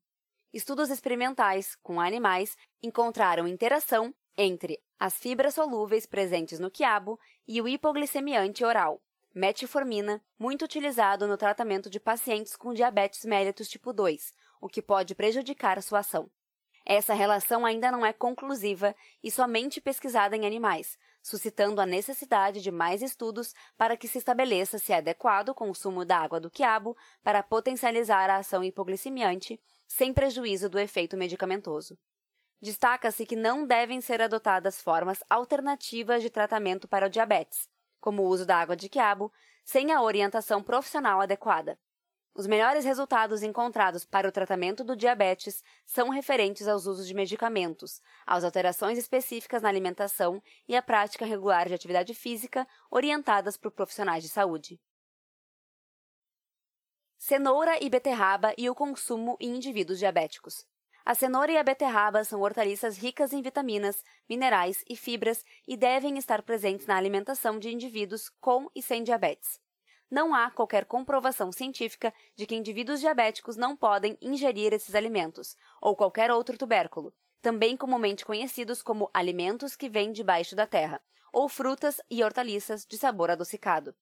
Estudos 0.51 0.89
experimentais 0.89 1.75
com 1.75 2.01
animais 2.01 2.57
encontraram 2.81 3.47
interação 3.47 4.13
entre 4.35 4.79
as 4.99 5.17
fibras 5.17 5.53
solúveis 5.53 6.05
presentes 6.05 6.59
no 6.59 6.71
quiabo 6.71 7.19
e 7.47 7.61
o 7.61 7.67
hipoglicemiante 7.67 8.65
oral, 8.65 9.01
metformina, 9.33 10.21
muito 10.37 10.65
utilizado 10.65 11.27
no 11.27 11.37
tratamento 11.37 11.89
de 11.89 11.99
pacientes 11.99 12.55
com 12.55 12.73
diabetes 12.73 13.25
mellitus 13.25 13.69
tipo 13.69 13.93
2, 13.93 14.33
o 14.61 14.67
que 14.67 14.81
pode 14.81 15.15
prejudicar 15.15 15.81
sua 15.81 15.99
ação. 15.99 16.29
Essa 16.85 17.13
relação 17.13 17.65
ainda 17.65 17.91
não 17.91 18.05
é 18.05 18.11
conclusiva 18.11 18.95
e 19.23 19.29
somente 19.29 19.79
pesquisada 19.79 20.35
em 20.35 20.45
animais, 20.45 20.97
suscitando 21.21 21.79
a 21.79 21.85
necessidade 21.85 22.61
de 22.61 22.71
mais 22.71 23.01
estudos 23.01 23.53
para 23.77 23.95
que 23.95 24.07
se 24.07 24.17
estabeleça 24.17 24.79
se 24.79 24.91
é 24.91 24.97
adequado 24.97 25.49
o 25.49 25.55
consumo 25.55 26.03
da 26.03 26.17
água 26.17 26.39
do 26.39 26.49
quiabo 26.49 26.97
para 27.23 27.43
potencializar 27.43 28.29
a 28.29 28.37
ação 28.37 28.63
hipoglicemiante, 28.63 29.61
sem 29.87 30.13
prejuízo 30.13 30.69
do 30.69 30.79
efeito 30.79 31.15
medicamentoso. 31.15 31.97
Destaca-se 32.61 33.25
que 33.25 33.35
não 33.35 33.65
devem 33.65 34.01
ser 34.01 34.21
adotadas 34.21 34.81
formas 34.81 35.23
alternativas 35.29 36.21
de 36.21 36.29
tratamento 36.29 36.87
para 36.87 37.05
o 37.05 37.09
diabetes, 37.09 37.69
como 37.99 38.23
o 38.23 38.27
uso 38.27 38.45
da 38.45 38.57
água 38.57 38.75
de 38.75 38.89
quiabo, 38.89 39.31
sem 39.63 39.91
a 39.91 40.01
orientação 40.01 40.63
profissional 40.63 41.21
adequada. 41.21 41.79
Os 42.33 42.47
melhores 42.47 42.85
resultados 42.85 43.43
encontrados 43.43 44.05
para 44.05 44.27
o 44.27 44.31
tratamento 44.31 44.83
do 44.83 44.95
diabetes 44.95 45.61
são 45.85 46.09
referentes 46.09 46.67
aos 46.67 46.85
usos 46.85 47.05
de 47.05 47.13
medicamentos, 47.13 48.01
às 48.25 48.43
alterações 48.43 48.97
específicas 48.97 49.61
na 49.61 49.69
alimentação 49.69 50.41
e 50.67 50.75
à 50.75 50.81
prática 50.81 51.25
regular 51.25 51.67
de 51.67 51.73
atividade 51.73 52.13
física 52.13 52.67
orientadas 52.89 53.57
por 53.57 53.71
profissionais 53.71 54.23
de 54.23 54.29
saúde. 54.29 54.79
Cenoura 57.17 57.83
e 57.83 57.89
beterraba 57.89 58.53
e 58.57 58.69
o 58.69 58.75
consumo 58.75 59.35
em 59.41 59.57
indivíduos 59.57 59.99
diabéticos. 59.99 60.65
A 61.05 61.15
cenoura 61.15 61.51
e 61.51 61.57
a 61.57 61.63
beterraba 61.63 62.23
são 62.23 62.41
hortaliças 62.41 62.97
ricas 62.97 63.33
em 63.33 63.41
vitaminas, 63.41 64.03
minerais 64.29 64.83
e 64.87 64.95
fibras 64.95 65.43
e 65.67 65.75
devem 65.75 66.17
estar 66.17 66.41
presentes 66.43 66.85
na 66.85 66.95
alimentação 66.95 67.57
de 67.57 67.73
indivíduos 67.73 68.29
com 68.39 68.69
e 68.75 68.81
sem 68.81 69.03
diabetes 69.03 69.59
não 70.09 70.33
há 70.33 70.49
qualquer 70.49 70.85
comprovação 70.85 71.51
científica 71.51 72.13
de 72.35 72.45
que 72.45 72.55
indivíduos 72.55 72.99
diabéticos 72.99 73.55
não 73.55 73.75
podem 73.75 74.17
ingerir 74.21 74.73
esses 74.73 74.95
alimentos, 74.95 75.55
ou 75.81 75.95
qualquer 75.95 76.31
outro 76.31 76.57
tubérculo, 76.57 77.13
também 77.41 77.77
comumente 77.77 78.25
conhecidos 78.25 78.81
como 78.81 79.09
alimentos 79.13 79.75
que 79.75 79.89
vêm 79.89 80.11
debaixo 80.11 80.55
da 80.55 80.65
terra, 80.65 81.01
ou 81.31 81.47
frutas 81.47 82.01
e 82.09 82.23
hortaliças 82.23 82.85
de 82.85 82.97
sabor 82.97 83.29
adocicado. 83.29 83.93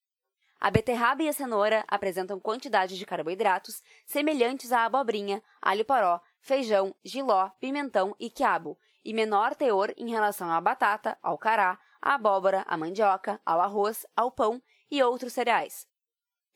A 0.60 0.72
beterraba 0.72 1.22
e 1.22 1.30
a 1.30 1.34
cenoura 1.34 1.84
apresentam 1.88 2.40
quantidades 2.40 2.98
de 2.98 3.06
carboidratos 3.06 3.84
semelhantes 4.06 4.72
à 4.72 4.86
abobrinha, 4.86 5.44
alho 5.62 5.86
poró, 5.86 6.20
feijão, 6.48 6.96
giló, 7.04 7.50
pimentão 7.60 8.16
e 8.18 8.30
quiabo, 8.30 8.80
e 9.04 9.14
menor 9.14 9.54
teor 9.54 9.94
em 9.98 10.10
relação 10.10 10.50
à 10.50 10.62
batata, 10.62 11.18
ao 11.22 11.38
cará, 11.38 11.78
à 12.02 12.14
abóbora, 12.14 12.64
à 12.66 12.78
mandioca, 12.78 13.40
ao 13.46 13.60
arroz, 13.60 14.06
ao 14.16 14.32
pão 14.32 14.64
e 14.90 15.04
outros 15.04 15.34
cereais. 15.34 15.86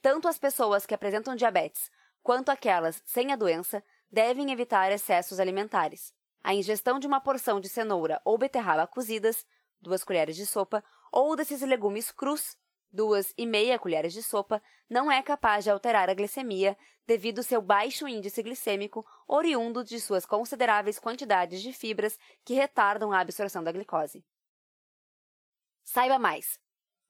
Tanto 0.02 0.30
as 0.30 0.40
pessoas 0.40 0.86
que 0.86 0.96
apresentam 0.96 1.36
diabetes 1.36 1.92
quanto 2.24 2.50
aquelas 2.50 3.04
sem 3.06 3.34
a 3.34 3.36
doença 3.36 3.84
devem 4.10 4.50
evitar 4.50 4.94
excessos 4.94 5.42
alimentares. 5.42 6.14
A 6.42 6.54
ingestão 6.54 6.98
de 6.98 7.06
uma 7.06 7.20
porção 7.20 7.60
de 7.60 7.68
cenoura 7.68 8.22
ou 8.24 8.38
beterraba 8.38 8.88
cozidas, 8.88 9.46
2 9.82 10.06
colheres 10.06 10.38
de 10.38 10.46
sopa, 10.46 10.82
ou 11.12 11.36
desses 11.36 11.62
legumes 11.62 12.12
crus, 12.12 12.56
2 12.92 13.34
e 13.38 13.46
meia 13.46 13.80
colheres 13.80 14.14
de 14.14 14.22
sopa, 14.22 14.62
não 14.90 15.12
é 15.12 15.22
capaz 15.22 15.64
de 15.64 15.70
alterar 15.70 16.10
a 16.10 16.14
glicemia 16.14 16.78
devido 17.08 17.40
ao 17.40 17.44
seu 17.44 17.62
baixo 17.62 18.08
índice 18.08 18.42
glicêmico 18.44 19.06
oriundo 19.28 19.84
de 19.84 20.00
suas 20.00 20.26
consideráveis 20.26 21.00
quantidades 21.00 21.62
de 21.62 21.74
fibras 21.74 22.18
que 22.44 22.54
retardam 22.54 23.12
a 23.12 23.20
absorção 23.20 23.64
da 23.64 23.72
glicose. 23.72 24.24
Saiba 25.84 26.20
mais! 26.20 26.60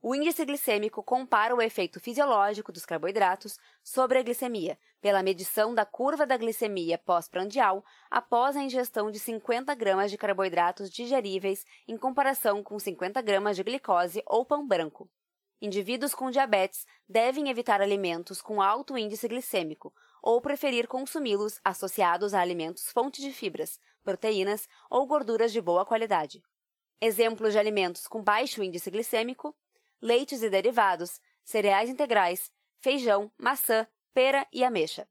O 0.03 0.15
índice 0.15 0.43
glicêmico 0.43 1.03
compara 1.03 1.55
o 1.55 1.61
efeito 1.61 1.99
fisiológico 1.99 2.71
dos 2.71 2.87
carboidratos 2.87 3.59
sobre 3.83 4.17
a 4.17 4.23
glicemia, 4.23 4.79
pela 4.99 5.21
medição 5.21 5.75
da 5.75 5.85
curva 5.85 6.25
da 6.25 6.37
glicemia 6.37 6.97
pós-prandial 6.97 7.85
após 8.09 8.57
a 8.57 8.63
ingestão 8.63 9.11
de 9.11 9.19
50 9.19 9.75
gramas 9.75 10.09
de 10.09 10.17
carboidratos 10.17 10.89
digeríveis 10.89 11.63
em 11.87 11.97
comparação 11.97 12.63
com 12.63 12.79
50 12.79 13.21
gramas 13.21 13.55
de 13.55 13.63
glicose 13.63 14.23
ou 14.25 14.43
pão 14.43 14.67
branco. 14.67 15.07
Indivíduos 15.61 16.15
com 16.15 16.31
diabetes 16.31 16.87
devem 17.07 17.49
evitar 17.49 17.81
alimentos 17.81 18.41
com 18.41 18.61
alto 18.61 18.97
índice 18.97 19.27
glicêmico 19.27 19.93
ou 20.21 20.41
preferir 20.41 20.87
consumi-los 20.87 21.59
associados 21.63 22.33
a 22.33 22.41
alimentos 22.41 22.91
fonte 22.91 23.21
de 23.21 23.31
fibras, 23.31 23.79
proteínas 24.03 24.67
ou 24.89 25.05
gorduras 25.05 25.51
de 25.51 25.61
boa 25.61 25.85
qualidade. 25.85 26.41
Exemplos 26.99 27.53
de 27.53 27.59
alimentos 27.59 28.07
com 28.07 28.23
baixo 28.23 28.63
índice 28.63 28.89
glicêmico 28.89 29.55
leites 30.01 30.41
e 30.41 30.49
derivados, 30.49 31.21
cereais 31.43 31.89
integrais, 31.89 32.51
feijão, 32.79 33.31
maçã, 33.37 33.85
pera 34.13 34.47
e 34.51 34.63
ameixa. 34.63 35.07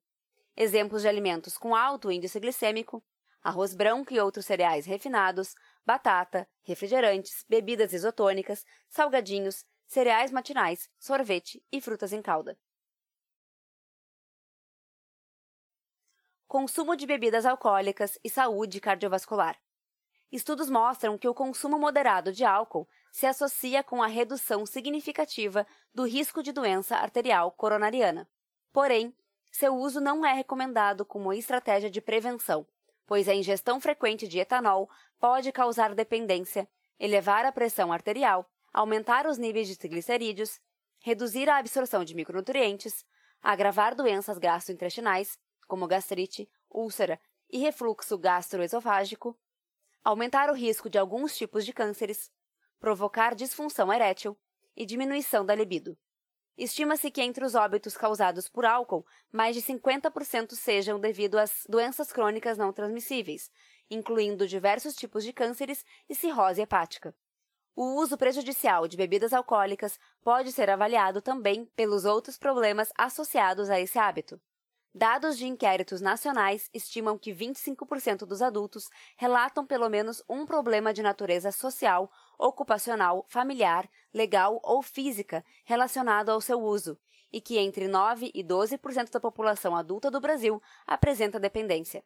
Exemplos 0.57 1.03
de 1.03 1.09
alimentos 1.09 1.57
com 1.57 1.75
alto 1.77 2.11
índice 2.11 2.41
glicêmico: 2.41 3.03
arroz 3.41 3.73
branco 3.73 4.13
e 4.13 4.21
outros 4.21 4.47
cereais 4.47 4.85
refinados, 4.85 5.55
batata, 5.87 6.49
refrigerantes, 6.65 7.45
bebidas 7.49 7.93
isotônicas, 7.93 8.67
salgadinhos, 8.89 9.65
cereais 9.91 10.31
matinais, 10.31 10.89
sorvete 11.01 11.61
e 11.73 11.81
frutas 11.81 12.13
em 12.13 12.23
calda. 12.23 12.57
Consumo 16.47 16.95
de 16.95 17.07
bebidas 17.07 17.45
alcoólicas 17.45 18.17
e 18.23 18.31
saúde 18.31 18.81
cardiovascular. 18.81 19.61
Estudos 20.31 20.71
mostram 20.71 21.19
que 21.19 21.27
o 21.27 21.35
consumo 21.35 21.77
moderado 21.77 22.33
de 22.33 22.45
álcool 22.45 22.89
se 23.11 23.27
associa 23.27 23.83
com 23.83 24.01
a 24.01 24.07
redução 24.07 24.65
significativa 24.65 25.67
do 25.93 26.05
risco 26.05 26.41
de 26.41 26.53
doença 26.53 26.95
arterial 26.95 27.51
coronariana. 27.51 28.31
Porém, 28.73 29.13
seu 29.51 29.75
uso 29.75 30.01
não 30.01 30.25
é 30.25 30.33
recomendado 30.33 31.05
como 31.05 31.33
estratégia 31.33 31.91
de 31.91 32.01
prevenção, 32.01 32.65
pois 33.09 33.29
a 33.29 33.35
ingestão 33.35 33.81
frequente 33.81 34.29
de 34.29 34.39
etanol 34.39 34.89
pode 35.19 35.51
causar 35.51 35.97
dependência, 35.97 36.69
elevar 36.97 37.45
a 37.45 37.51
pressão 37.51 37.93
arterial, 37.93 38.49
aumentar 38.73 39.27
os 39.27 39.39
níveis 39.39 39.69
de 39.69 39.77
triglicerídeos, 39.77 40.61
reduzir 41.01 41.49
a 41.49 41.59
absorção 41.59 42.05
de 42.05 42.15
micronutrientes, 42.15 43.05
agravar 43.43 43.95
doenças 43.95 44.39
gastrointestinais, 44.39 45.39
como 45.67 45.87
gastrite, 45.87 46.49
úlcera 46.69 47.21
e 47.49 47.59
refluxo 47.59 48.19
gastroesofágico, 48.19 49.39
aumentar 50.05 50.51
o 50.51 50.55
risco 50.55 50.89
de 50.89 50.99
alguns 50.99 51.37
tipos 51.37 51.65
de 51.65 51.73
cânceres, 51.73 52.31
provocar 52.79 53.35
disfunção 53.35 53.93
erétil 53.93 54.39
e 54.77 54.87
diminuição 54.87 55.45
da 55.45 55.55
libido. 55.55 55.97
Estima-se 56.57 57.11
que 57.11 57.23
entre 57.23 57.45
os 57.45 57.55
óbitos 57.55 57.97
causados 57.97 58.49
por 58.49 58.67
álcool, 58.67 59.07
mais 59.33 59.57
de 59.57 59.63
50% 59.63 60.53
sejam 60.53 61.01
devido 61.01 61.39
às 61.39 61.65
doenças 61.69 62.13
crônicas 62.13 62.59
não 62.59 62.73
transmissíveis, 62.73 63.51
incluindo 63.91 64.47
diversos 64.47 64.95
tipos 64.95 65.25
de 65.25 65.33
cânceres 65.33 65.85
e 66.09 66.15
cirrose 66.15 66.61
hepática. 66.61 67.15
O 67.75 67.95
uso 67.95 68.17
prejudicial 68.19 68.89
de 68.89 68.97
bebidas 68.97 69.33
alcoólicas 69.33 69.99
pode 70.23 70.53
ser 70.53 70.69
avaliado 70.69 71.23
também 71.23 71.65
pelos 71.77 72.05
outros 72.05 72.37
problemas 72.37 72.91
associados 72.97 73.71
a 73.71 73.81
esse 73.81 73.99
hábito. 73.99 74.41
Dados 74.93 75.39
de 75.39 75.47
inquéritos 75.47 76.01
nacionais 76.01 76.69
estimam 76.75 77.17
que 77.17 77.33
25% 77.33 78.27
dos 78.27 78.43
adultos 78.43 78.91
relatam 79.17 79.65
pelo 79.65 79.89
menos 79.89 80.21
um 80.29 80.45
problema 80.45 80.93
de 80.93 81.01
natureza 81.01 81.53
social, 81.53 82.11
ocupacional, 82.37 83.25
familiar, 83.29 83.89
legal 84.13 84.59
ou 84.65 84.83
física 84.83 85.45
relacionado 85.65 86.31
ao 86.31 86.41
seu 86.41 86.61
uso, 86.61 86.99
e 87.33 87.41
que 87.41 87.57
entre 87.57 87.87
9 87.87 88.33
e 88.35 88.43
12% 88.43 89.11
da 89.13 89.21
população 89.21 89.77
adulta 89.77 90.11
do 90.11 90.21
Brasil 90.21 90.61
apresenta 90.85 91.39
dependência. 91.39 92.03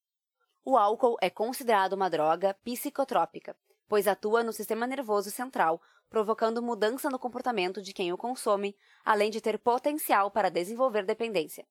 O 0.63 0.77
álcool 0.77 1.17
é 1.23 1.31
considerado 1.31 1.95
uma 1.95 2.11
droga 2.11 2.53
psicotrópica, 2.63 3.57
pois 3.89 4.07
atua 4.07 4.43
no 4.43 4.53
sistema 4.53 4.87
nervoso 4.87 5.31
central, 5.31 5.81
provocando 6.09 6.63
mudança 6.63 7.11
no 7.11 7.19
comportamento 7.19 7.83
de 7.83 7.93
quem 7.93 8.13
o 8.13 8.17
consome, 8.17 8.77
além 9.05 9.31
de 9.31 9.41
ter 9.41 9.59
potencial 9.59 10.31
para 10.31 10.51
desenvolver 10.51 11.05
dependência. 11.05 11.67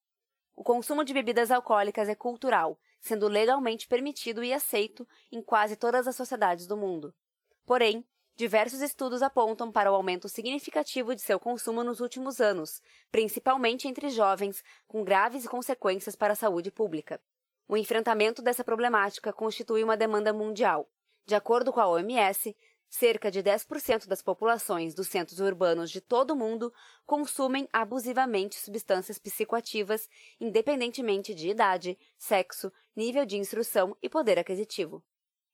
O 0.56 0.64
consumo 0.64 1.04
de 1.04 1.14
bebidas 1.14 1.50
alcoólicas 1.50 2.08
é 2.08 2.16
cultural, 2.16 2.80
sendo 3.00 3.28
legalmente 3.28 3.88
permitido 3.88 4.44
e 4.44 4.54
aceito 4.54 5.08
em 5.32 5.42
quase 5.42 5.76
todas 5.76 6.08
as 6.08 6.16
sociedades 6.16 6.68
do 6.68 6.78
mundo. 6.78 7.14
Porém, 7.66 8.06
diversos 8.36 8.82
estudos 8.82 9.24
apontam 9.24 9.72
para 9.72 9.92
o 9.92 9.96
aumento 9.96 10.30
significativo 10.30 11.16
de 11.16 11.22
seu 11.22 11.40
consumo 11.40 11.84
nos 11.84 12.00
últimos 12.00 12.40
anos, 12.40 12.82
principalmente 13.12 13.88
entre 13.88 14.10
jovens, 14.10 14.64
com 14.88 15.04
graves 15.04 15.48
consequências 15.48 16.16
para 16.16 16.34
a 16.34 16.36
saúde 16.36 16.72
pública. 16.72 17.20
O 17.68 17.76
enfrentamento 17.76 18.42
dessa 18.42 18.64
problemática 18.64 19.34
constitui 19.34 19.84
uma 19.84 19.98
demanda 19.98 20.32
mundial. 20.32 20.88
De 21.26 21.36
acordo 21.36 21.72
com 21.72 21.80
a 21.80 21.88
OMS, 21.88 22.56
cerca 22.90 23.32
de 23.32 23.42
10% 23.42 24.08
das 24.08 24.22
populações 24.22 24.94
dos 24.94 25.08
centros 25.08 25.40
urbanos 25.40 25.90
de 25.90 26.00
todo 26.00 26.32
o 26.32 26.36
mundo 26.36 26.72
consumem 27.06 27.68
abusivamente 27.74 28.56
substâncias 28.56 29.18
psicoativas, 29.18 30.08
independentemente 30.40 31.34
de 31.34 31.50
idade, 31.50 31.98
sexo, 32.18 32.72
nível 32.96 33.26
de 33.26 33.38
instrução 33.38 33.98
e 34.02 34.08
poder 34.08 34.38
aquisitivo. 34.38 35.04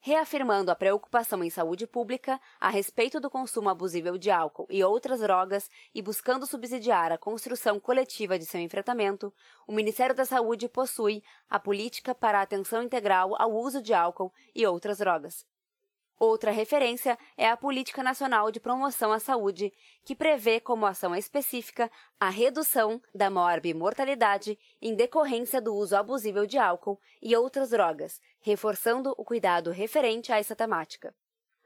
Reafirmando 0.01 0.71
a 0.71 0.75
preocupação 0.75 1.43
em 1.43 1.49
saúde 1.49 1.85
pública 1.85 2.39
a 2.59 2.69
respeito 2.69 3.19
do 3.19 3.29
consumo 3.29 3.69
abusivo 3.69 4.17
de 4.17 4.31
álcool 4.31 4.65
e 4.69 4.81
outras 4.81 5.19
drogas 5.19 5.69
e 5.93 6.01
buscando 6.01 6.45
subsidiar 6.45 7.11
a 7.11 7.17
construção 7.17 7.79
coletiva 7.81 8.39
de 8.39 8.45
seu 8.45 8.61
enfrentamento, 8.61 9.33
o 9.67 9.73
Ministério 9.73 10.15
da 10.15 10.23
Saúde 10.23 10.69
possui 10.69 11.21
a 11.49 11.59
Política 11.59 12.15
para 12.15 12.39
a 12.39 12.43
Atenção 12.43 12.81
Integral 12.81 13.35
ao 13.37 13.53
Uso 13.53 13.81
de 13.81 13.93
Álcool 13.93 14.33
e 14.55 14.65
Outras 14.65 14.99
Drogas, 14.99 15.45
Outra 16.19 16.51
referência 16.51 17.17
é 17.37 17.49
a 17.49 17.55
Política 17.55 18.03
Nacional 18.03 18.51
de 18.51 18.59
Promoção 18.59 19.13
à 19.13 19.19
Saúde, 19.19 19.71
que 20.03 20.13
prevê 20.13 20.59
como 20.59 20.85
ação 20.85 21.15
específica 21.15 21.89
a 22.19 22.29
redução 22.29 23.01
da 23.15 23.29
morbimortalidade 23.29 24.59
em 24.81 24.93
decorrência 24.93 25.61
do 25.61 25.73
uso 25.73 25.95
abusivo 25.95 26.45
de 26.45 26.57
álcool 26.57 26.99
e 27.21 27.33
outras 27.37 27.69
drogas, 27.69 28.19
reforçando 28.41 29.15
o 29.17 29.23
cuidado 29.23 29.71
referente 29.71 30.29
a 30.33 30.37
essa 30.37 30.53
temática. 30.53 31.15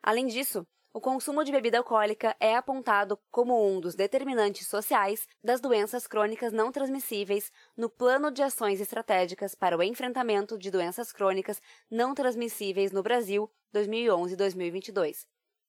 Além 0.04 0.28
disso, 0.28 0.68
o 0.94 1.02
consumo 1.02 1.44
de 1.44 1.52
bebida 1.52 1.80
alcoólica 1.80 2.36
é 2.40 2.56
apontado 2.56 3.18
como 3.32 3.68
um 3.68 3.80
dos 3.80 3.96
determinantes 3.96 4.68
sociais 4.68 5.28
das 5.44 5.60
doenças 5.60 6.06
crônicas 6.06 6.54
não 6.54 6.72
transmissíveis 6.72 7.52
no 7.76 7.90
Plano 7.90 8.30
de 8.30 8.44
Ações 8.44 8.80
Estratégicas 8.80 9.56
para 9.56 9.76
o 9.76 9.82
Enfrentamento 9.82 10.56
de 10.56 10.70
Doenças 10.70 11.12
Crônicas 11.12 11.60
Não 11.90 12.14
Transmissíveis 12.14 12.92
no 12.92 13.02
Brasil 13.02 13.52
2011-2022, 13.74 15.26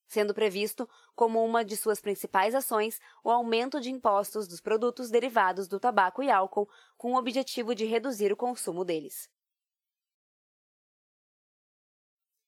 sendo 0.06 0.34
previsto 0.34 0.87
como 1.14 1.42
uma 1.42 1.64
de 1.64 1.74
suas 1.74 2.02
principais 2.02 2.54
ações 2.54 3.00
o 3.24 3.30
aumento 3.30 3.80
de 3.80 3.90
impostos 3.90 4.46
dos 4.46 4.60
produtos 4.60 5.10
derivados 5.10 5.66
do 5.66 5.80
tabaco 5.80 6.22
e 6.22 6.30
álcool 6.30 6.68
com 6.98 7.14
o 7.14 7.16
objetivo 7.16 7.74
de 7.74 7.87
reduzir 7.87 8.30
o 8.30 8.37
consumo 8.37 8.84
deles. 8.84 9.30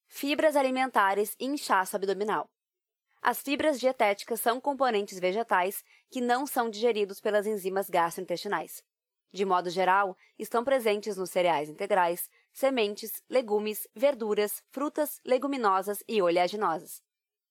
Fibras 0.05 0.55
alimentares 0.55 1.35
e 1.39 1.45
inchaço 1.45 1.95
abdominal. 1.95 2.47
As 3.21 3.41
fibras 3.41 3.79
dietéticas 3.79 4.39
são 4.39 4.61
componentes 4.61 5.19
vegetais 5.19 5.83
que 6.09 6.21
não 6.21 6.45
são 6.45 6.69
digeridos 6.69 7.19
pelas 7.19 7.45
enzimas 7.45 7.89
gastrointestinais. 7.89 8.83
De 9.31 9.43
modo 9.43 9.69
geral, 9.69 10.15
estão 10.39 10.63
presentes 10.63 11.17
nos 11.17 11.29
cereais 11.29 11.69
integrais, 11.69 12.29
sementes, 12.53 13.21
legumes, 13.29 13.87
verduras, 13.93 14.63
frutas, 14.69 15.19
leguminosas 15.25 16.03
e 16.07 16.21
oleaginosas. 16.21 17.01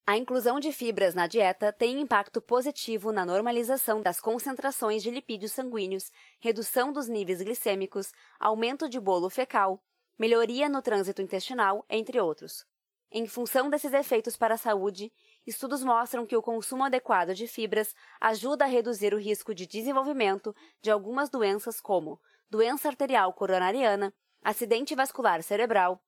A 0.09 0.17
inclusão 0.17 0.61
de 0.61 0.71
fibras 0.73 1.15
na 1.15 1.27
dieta 1.27 1.73
tem 1.73 2.01
impacto 2.01 2.41
positivo 2.41 3.11
na 3.11 3.27
normalização 3.27 4.01
das 4.01 4.21
concentrações 4.21 5.03
de 5.03 5.11
lipídios 5.11 5.51
sanguíneos, 5.51 6.13
redução 6.39 6.93
dos 6.93 7.09
níveis 7.09 7.43
glicêmicos, 7.43 8.13
aumento 8.39 8.89
de 8.89 9.01
bolo 9.01 9.29
fecal, 9.29 9.83
melhoria 10.17 10.69
no 10.69 10.81
trânsito 10.81 11.21
intestinal, 11.21 11.85
entre 11.91 12.21
outros. 12.21 12.65
Em 13.11 13.27
função 13.27 13.69
desses 13.69 13.93
efeitos 13.93 14.37
para 14.37 14.55
a 14.55 14.59
saúde, 14.59 15.13
estudos 15.47 15.85
mostram 15.85 16.27
que 16.27 16.37
o 16.37 16.43
consumo 16.43 16.85
adequado 16.85 17.35
de 17.35 17.47
fibras 17.47 17.95
ajuda 18.21 18.65
a 18.65 18.69
reduzir 18.69 19.15
o 19.15 19.19
risco 19.19 19.55
de 19.55 19.67
desenvolvimento 19.67 20.55
de 20.83 20.91
algumas 20.91 21.31
doenças 21.31 21.81
como 21.81 22.21
doença 22.51 22.89
arterial 22.89 23.33
coronariana, 23.33 24.13
acidente 24.43 24.95
vascular 24.95 25.43
cerebral, 25.43 26.03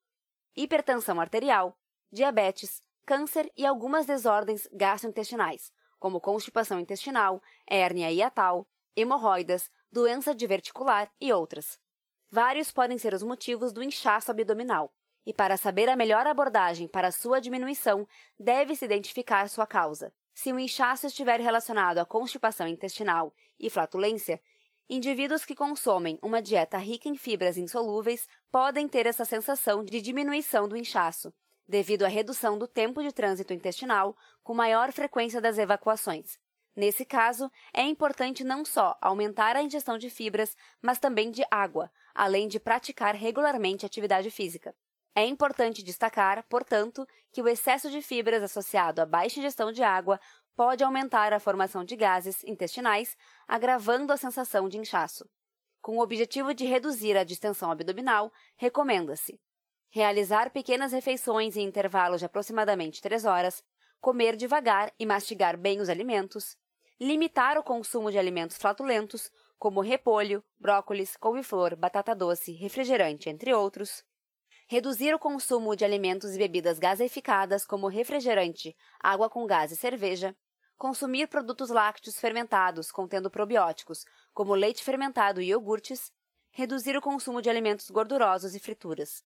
hipertensão 0.56 1.20
arterial, 1.20 1.78
diabetes, 2.10 2.82
câncer 3.06 3.50
e 3.56 3.64
algumas 3.64 4.06
desordens 4.06 4.68
gastrointestinais, 4.72 5.72
como 5.98 6.20
constipação 6.20 6.78
intestinal, 6.78 7.42
hérnia 7.66 8.10
hiatal, 8.10 8.68
hemorroidas, 8.94 9.70
doença 9.90 10.34
diverticular 10.34 11.10
e 11.20 11.32
outras. 11.32 11.78
Vários 12.30 12.70
podem 12.70 12.98
ser 12.98 13.14
os 13.14 13.22
motivos 13.22 13.72
do 13.72 13.82
inchaço 13.82 14.30
abdominal, 14.30 14.92
e 15.28 15.32
para 15.34 15.58
saber 15.58 15.90
a 15.90 15.94
melhor 15.94 16.26
abordagem 16.26 16.88
para 16.88 17.12
sua 17.12 17.38
diminuição, 17.38 18.08
deve-se 18.40 18.86
identificar 18.86 19.46
sua 19.50 19.66
causa. 19.66 20.10
Se 20.32 20.50
o 20.50 20.58
inchaço 20.58 21.06
estiver 21.06 21.38
relacionado 21.38 21.98
à 21.98 22.06
constipação 22.06 22.66
intestinal 22.66 23.34
e 23.60 23.68
flatulência, 23.68 24.40
indivíduos 24.88 25.44
que 25.44 25.54
consomem 25.54 26.18
uma 26.22 26.40
dieta 26.40 26.78
rica 26.78 27.10
em 27.10 27.14
fibras 27.14 27.58
insolúveis 27.58 28.26
podem 28.50 28.88
ter 28.88 29.04
essa 29.04 29.26
sensação 29.26 29.84
de 29.84 30.00
diminuição 30.00 30.66
do 30.66 30.78
inchaço, 30.78 31.30
devido 31.68 32.04
à 32.04 32.08
redução 32.08 32.58
do 32.58 32.66
tempo 32.66 33.02
de 33.02 33.12
trânsito 33.12 33.52
intestinal 33.52 34.16
com 34.42 34.54
maior 34.54 34.90
frequência 34.92 35.42
das 35.42 35.58
evacuações. 35.58 36.38
Nesse 36.74 37.04
caso, 37.04 37.52
é 37.74 37.82
importante 37.82 38.42
não 38.42 38.64
só 38.64 38.96
aumentar 38.98 39.56
a 39.56 39.62
ingestão 39.62 39.98
de 39.98 40.08
fibras, 40.08 40.56
mas 40.80 40.98
também 40.98 41.30
de 41.30 41.44
água, 41.50 41.92
além 42.14 42.48
de 42.48 42.58
praticar 42.58 43.14
regularmente 43.14 43.84
atividade 43.84 44.30
física. 44.30 44.74
É 45.14 45.24
importante 45.24 45.82
destacar, 45.82 46.44
portanto, 46.48 47.06
que 47.32 47.42
o 47.42 47.48
excesso 47.48 47.90
de 47.90 48.00
fibras 48.00 48.42
associado 48.42 49.00
à 49.00 49.06
baixa 49.06 49.40
ingestão 49.40 49.72
de 49.72 49.82
água 49.82 50.20
pode 50.54 50.82
aumentar 50.84 51.32
a 51.32 51.40
formação 51.40 51.84
de 51.84 51.96
gases 51.96 52.42
intestinais, 52.44 53.16
agravando 53.46 54.12
a 54.12 54.16
sensação 54.16 54.68
de 54.68 54.78
inchaço. 54.78 55.28
Com 55.80 55.98
o 55.98 56.02
objetivo 56.02 56.52
de 56.52 56.64
reduzir 56.64 57.16
a 57.16 57.24
distensão 57.24 57.70
abdominal, 57.70 58.32
recomenda-se 58.56 59.40
realizar 59.90 60.50
pequenas 60.50 60.92
refeições 60.92 61.56
em 61.56 61.64
intervalos 61.64 62.20
de 62.20 62.26
aproximadamente 62.26 63.00
3 63.00 63.24
horas, 63.24 63.62
comer 64.00 64.36
devagar 64.36 64.92
e 64.98 65.06
mastigar 65.06 65.56
bem 65.56 65.80
os 65.80 65.88
alimentos, 65.88 66.56
limitar 67.00 67.56
o 67.58 67.62
consumo 67.62 68.10
de 68.10 68.18
alimentos 68.18 68.56
flatulentos, 68.56 69.30
como 69.58 69.80
repolho, 69.80 70.44
brócolis, 70.58 71.16
couve-flor, 71.16 71.74
batata 71.76 72.14
doce, 72.14 72.52
refrigerante, 72.52 73.28
entre 73.28 73.52
outros, 73.52 74.04
reduzir 74.68 75.14
o 75.14 75.18
consumo 75.18 75.74
de 75.74 75.82
alimentos 75.82 76.34
e 76.34 76.38
bebidas 76.38 76.78
gaseificadas, 76.78 77.64
como 77.64 77.88
refrigerante, 77.88 78.76
água 79.00 79.30
com 79.30 79.46
gás 79.46 79.72
e 79.72 79.76
cerveja, 79.76 80.36
consumir 80.76 81.26
produtos 81.26 81.70
lácteos 81.70 82.20
fermentados 82.20 82.92
contendo 82.92 83.30
probióticos, 83.30 84.04
como 84.34 84.54
leite 84.54 84.84
fermentado 84.84 85.40
e 85.40 85.46
iogurtes, 85.46 86.12
reduzir 86.50 86.98
o 86.98 87.00
consumo 87.00 87.40
de 87.40 87.48
alimentos 87.48 87.88
gordurosos 87.88 88.54
e 88.54 88.60
frituras. 88.60 89.24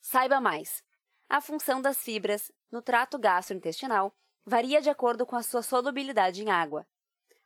Saiba 0.00 0.40
mais! 0.40 0.84
A 1.28 1.40
função 1.40 1.82
das 1.82 1.98
fibras 1.98 2.52
no 2.70 2.80
trato 2.80 3.18
gastrointestinal 3.18 4.14
varia 4.46 4.80
de 4.80 4.90
acordo 4.90 5.26
com 5.26 5.34
a 5.34 5.42
sua 5.42 5.62
solubilidade 5.62 6.40
em 6.40 6.50
água. 6.50 6.86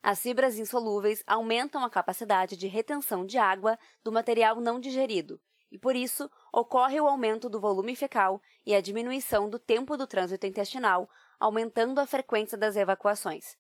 As 0.03 0.21
fibras 0.21 0.59
insolúveis 0.59 1.23
aumentam 1.27 1.83
a 1.83 1.89
capacidade 1.89 2.59
de 2.59 2.67
retenção 2.67 3.25
de 3.25 3.39
água 3.39 3.79
do 4.05 4.13
material 4.13 4.61
não 4.61 4.79
digerido 4.79 5.41
e, 5.77 5.79
por 5.79 5.95
isso, 5.95 6.31
ocorre 6.51 6.99
o 6.99 7.07
aumento 7.07 7.51
do 7.51 7.61
volume 7.61 7.95
fecal 7.95 8.41
e 8.65 8.75
a 8.75 8.81
diminuição 8.81 9.47
do 9.47 9.59
tempo 9.59 9.95
do 9.95 10.07
trânsito 10.07 10.47
intestinal, 10.47 11.07
aumentando 11.39 12.01
a 12.01 12.07
frequência 12.07 12.57
das 12.57 12.77
evacuações. 12.77 13.59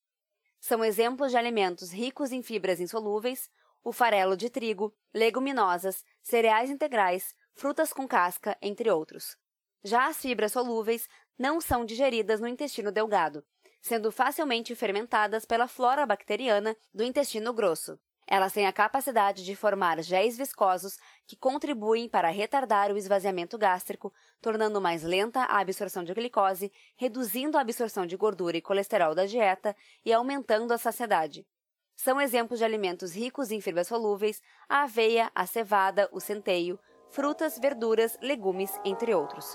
São 0.58 0.82
exemplos 0.82 1.30
de 1.30 1.36
alimentos 1.36 1.92
ricos 1.92 2.32
em 2.32 2.42
fibras 2.42 2.80
insolúveis 2.80 3.50
o 3.84 3.92
farelo 3.92 4.34
de 4.34 4.48
trigo, 4.48 4.96
leguminosas, 5.12 6.02
cereais 6.22 6.70
integrais, 6.70 7.34
frutas 7.54 7.92
com 7.92 8.08
casca, 8.08 8.56
entre 8.62 8.90
outros. 8.90 9.36
Já 9.84 10.08
as 10.08 10.16
fibras 10.16 10.52
solúveis 10.52 11.06
não 11.38 11.60
são 11.60 11.84
digeridas 11.84 12.40
no 12.40 12.48
intestino 12.48 12.90
delgado, 12.90 13.44
sendo 13.82 14.10
facilmente 14.10 14.74
fermentadas 14.74 15.44
pela 15.44 15.68
flora 15.68 16.06
bacteriana 16.06 16.74
do 16.94 17.04
intestino 17.04 17.52
grosso. 17.52 18.00
Elas 18.26 18.52
têm 18.52 18.66
a 18.66 18.72
capacidade 18.72 19.44
de 19.44 19.54
formar 19.54 20.02
géis 20.02 20.36
viscosos 20.36 20.98
que 21.26 21.36
contribuem 21.36 22.08
para 22.08 22.28
retardar 22.28 22.90
o 22.90 22.96
esvaziamento 22.96 23.56
gástrico, 23.56 24.12
tornando 24.40 24.80
mais 24.80 25.04
lenta 25.04 25.42
a 25.42 25.60
absorção 25.60 26.02
de 26.02 26.12
glicose, 26.12 26.72
reduzindo 26.96 27.56
a 27.56 27.60
absorção 27.60 28.04
de 28.04 28.16
gordura 28.16 28.56
e 28.56 28.62
colesterol 28.62 29.14
da 29.14 29.26
dieta 29.26 29.76
e 30.04 30.12
aumentando 30.12 30.72
a 30.72 30.78
saciedade. 30.78 31.46
São 31.94 32.20
exemplos 32.20 32.58
de 32.58 32.64
alimentos 32.64 33.14
ricos 33.14 33.50
em 33.50 33.60
fibras 33.60 33.86
solúveis 33.86 34.42
a 34.68 34.82
aveia, 34.82 35.30
a 35.34 35.46
cevada, 35.46 36.08
o 36.12 36.20
centeio, 36.20 36.78
frutas, 37.10 37.58
verduras, 37.58 38.18
legumes, 38.20 38.72
entre 38.84 39.14
outros. 39.14 39.46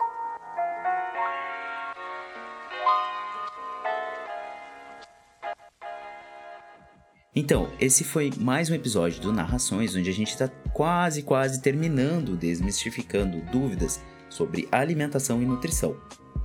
Então, 7.33 7.69
esse 7.79 8.03
foi 8.03 8.29
mais 8.37 8.69
um 8.69 8.75
episódio 8.75 9.21
do 9.21 9.31
Narrações, 9.31 9.95
onde 9.95 10.09
a 10.09 10.13
gente 10.13 10.31
está 10.31 10.49
quase, 10.73 11.23
quase 11.23 11.61
terminando 11.61 12.35
desmistificando 12.35 13.39
dúvidas 13.49 14.01
sobre 14.29 14.67
alimentação 14.69 15.41
e 15.41 15.45
nutrição. 15.45 15.95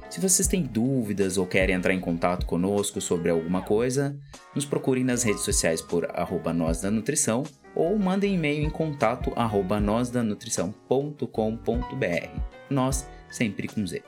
Se 0.09 0.21
vocês 0.21 0.47
têm 0.47 0.63
dúvidas 0.63 1.39
ou 1.39 1.45
querem 1.45 1.75
entrar 1.75 1.93
em 1.93 1.99
contato 1.99 2.47
conosco 2.47 3.01
sobre 3.01 3.31
alguma 3.31 3.63
coisa, 3.63 4.17
nos 4.55 4.65
procurem 4.65 5.03
nas 5.03 5.25
redes 5.25 5.43
sociais 5.43 5.83
por 5.83 6.09
arroba 6.17 6.53
nós 6.53 6.81
da 6.81 6.89
nutrição 6.89 7.43
ou 7.75 7.99
mandem 7.99 8.37
e-mail 8.37 8.65
em 8.65 8.71
contato 8.71 9.33
arroba 9.35 9.81
nósdanutrição.com.br. 9.81 12.41
Nós 12.71 13.11
sempre 13.29 13.67
com 13.67 13.85
Z. 13.85 14.05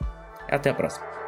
Até 0.47 0.69
a 0.69 0.73
próxima! 0.73 1.18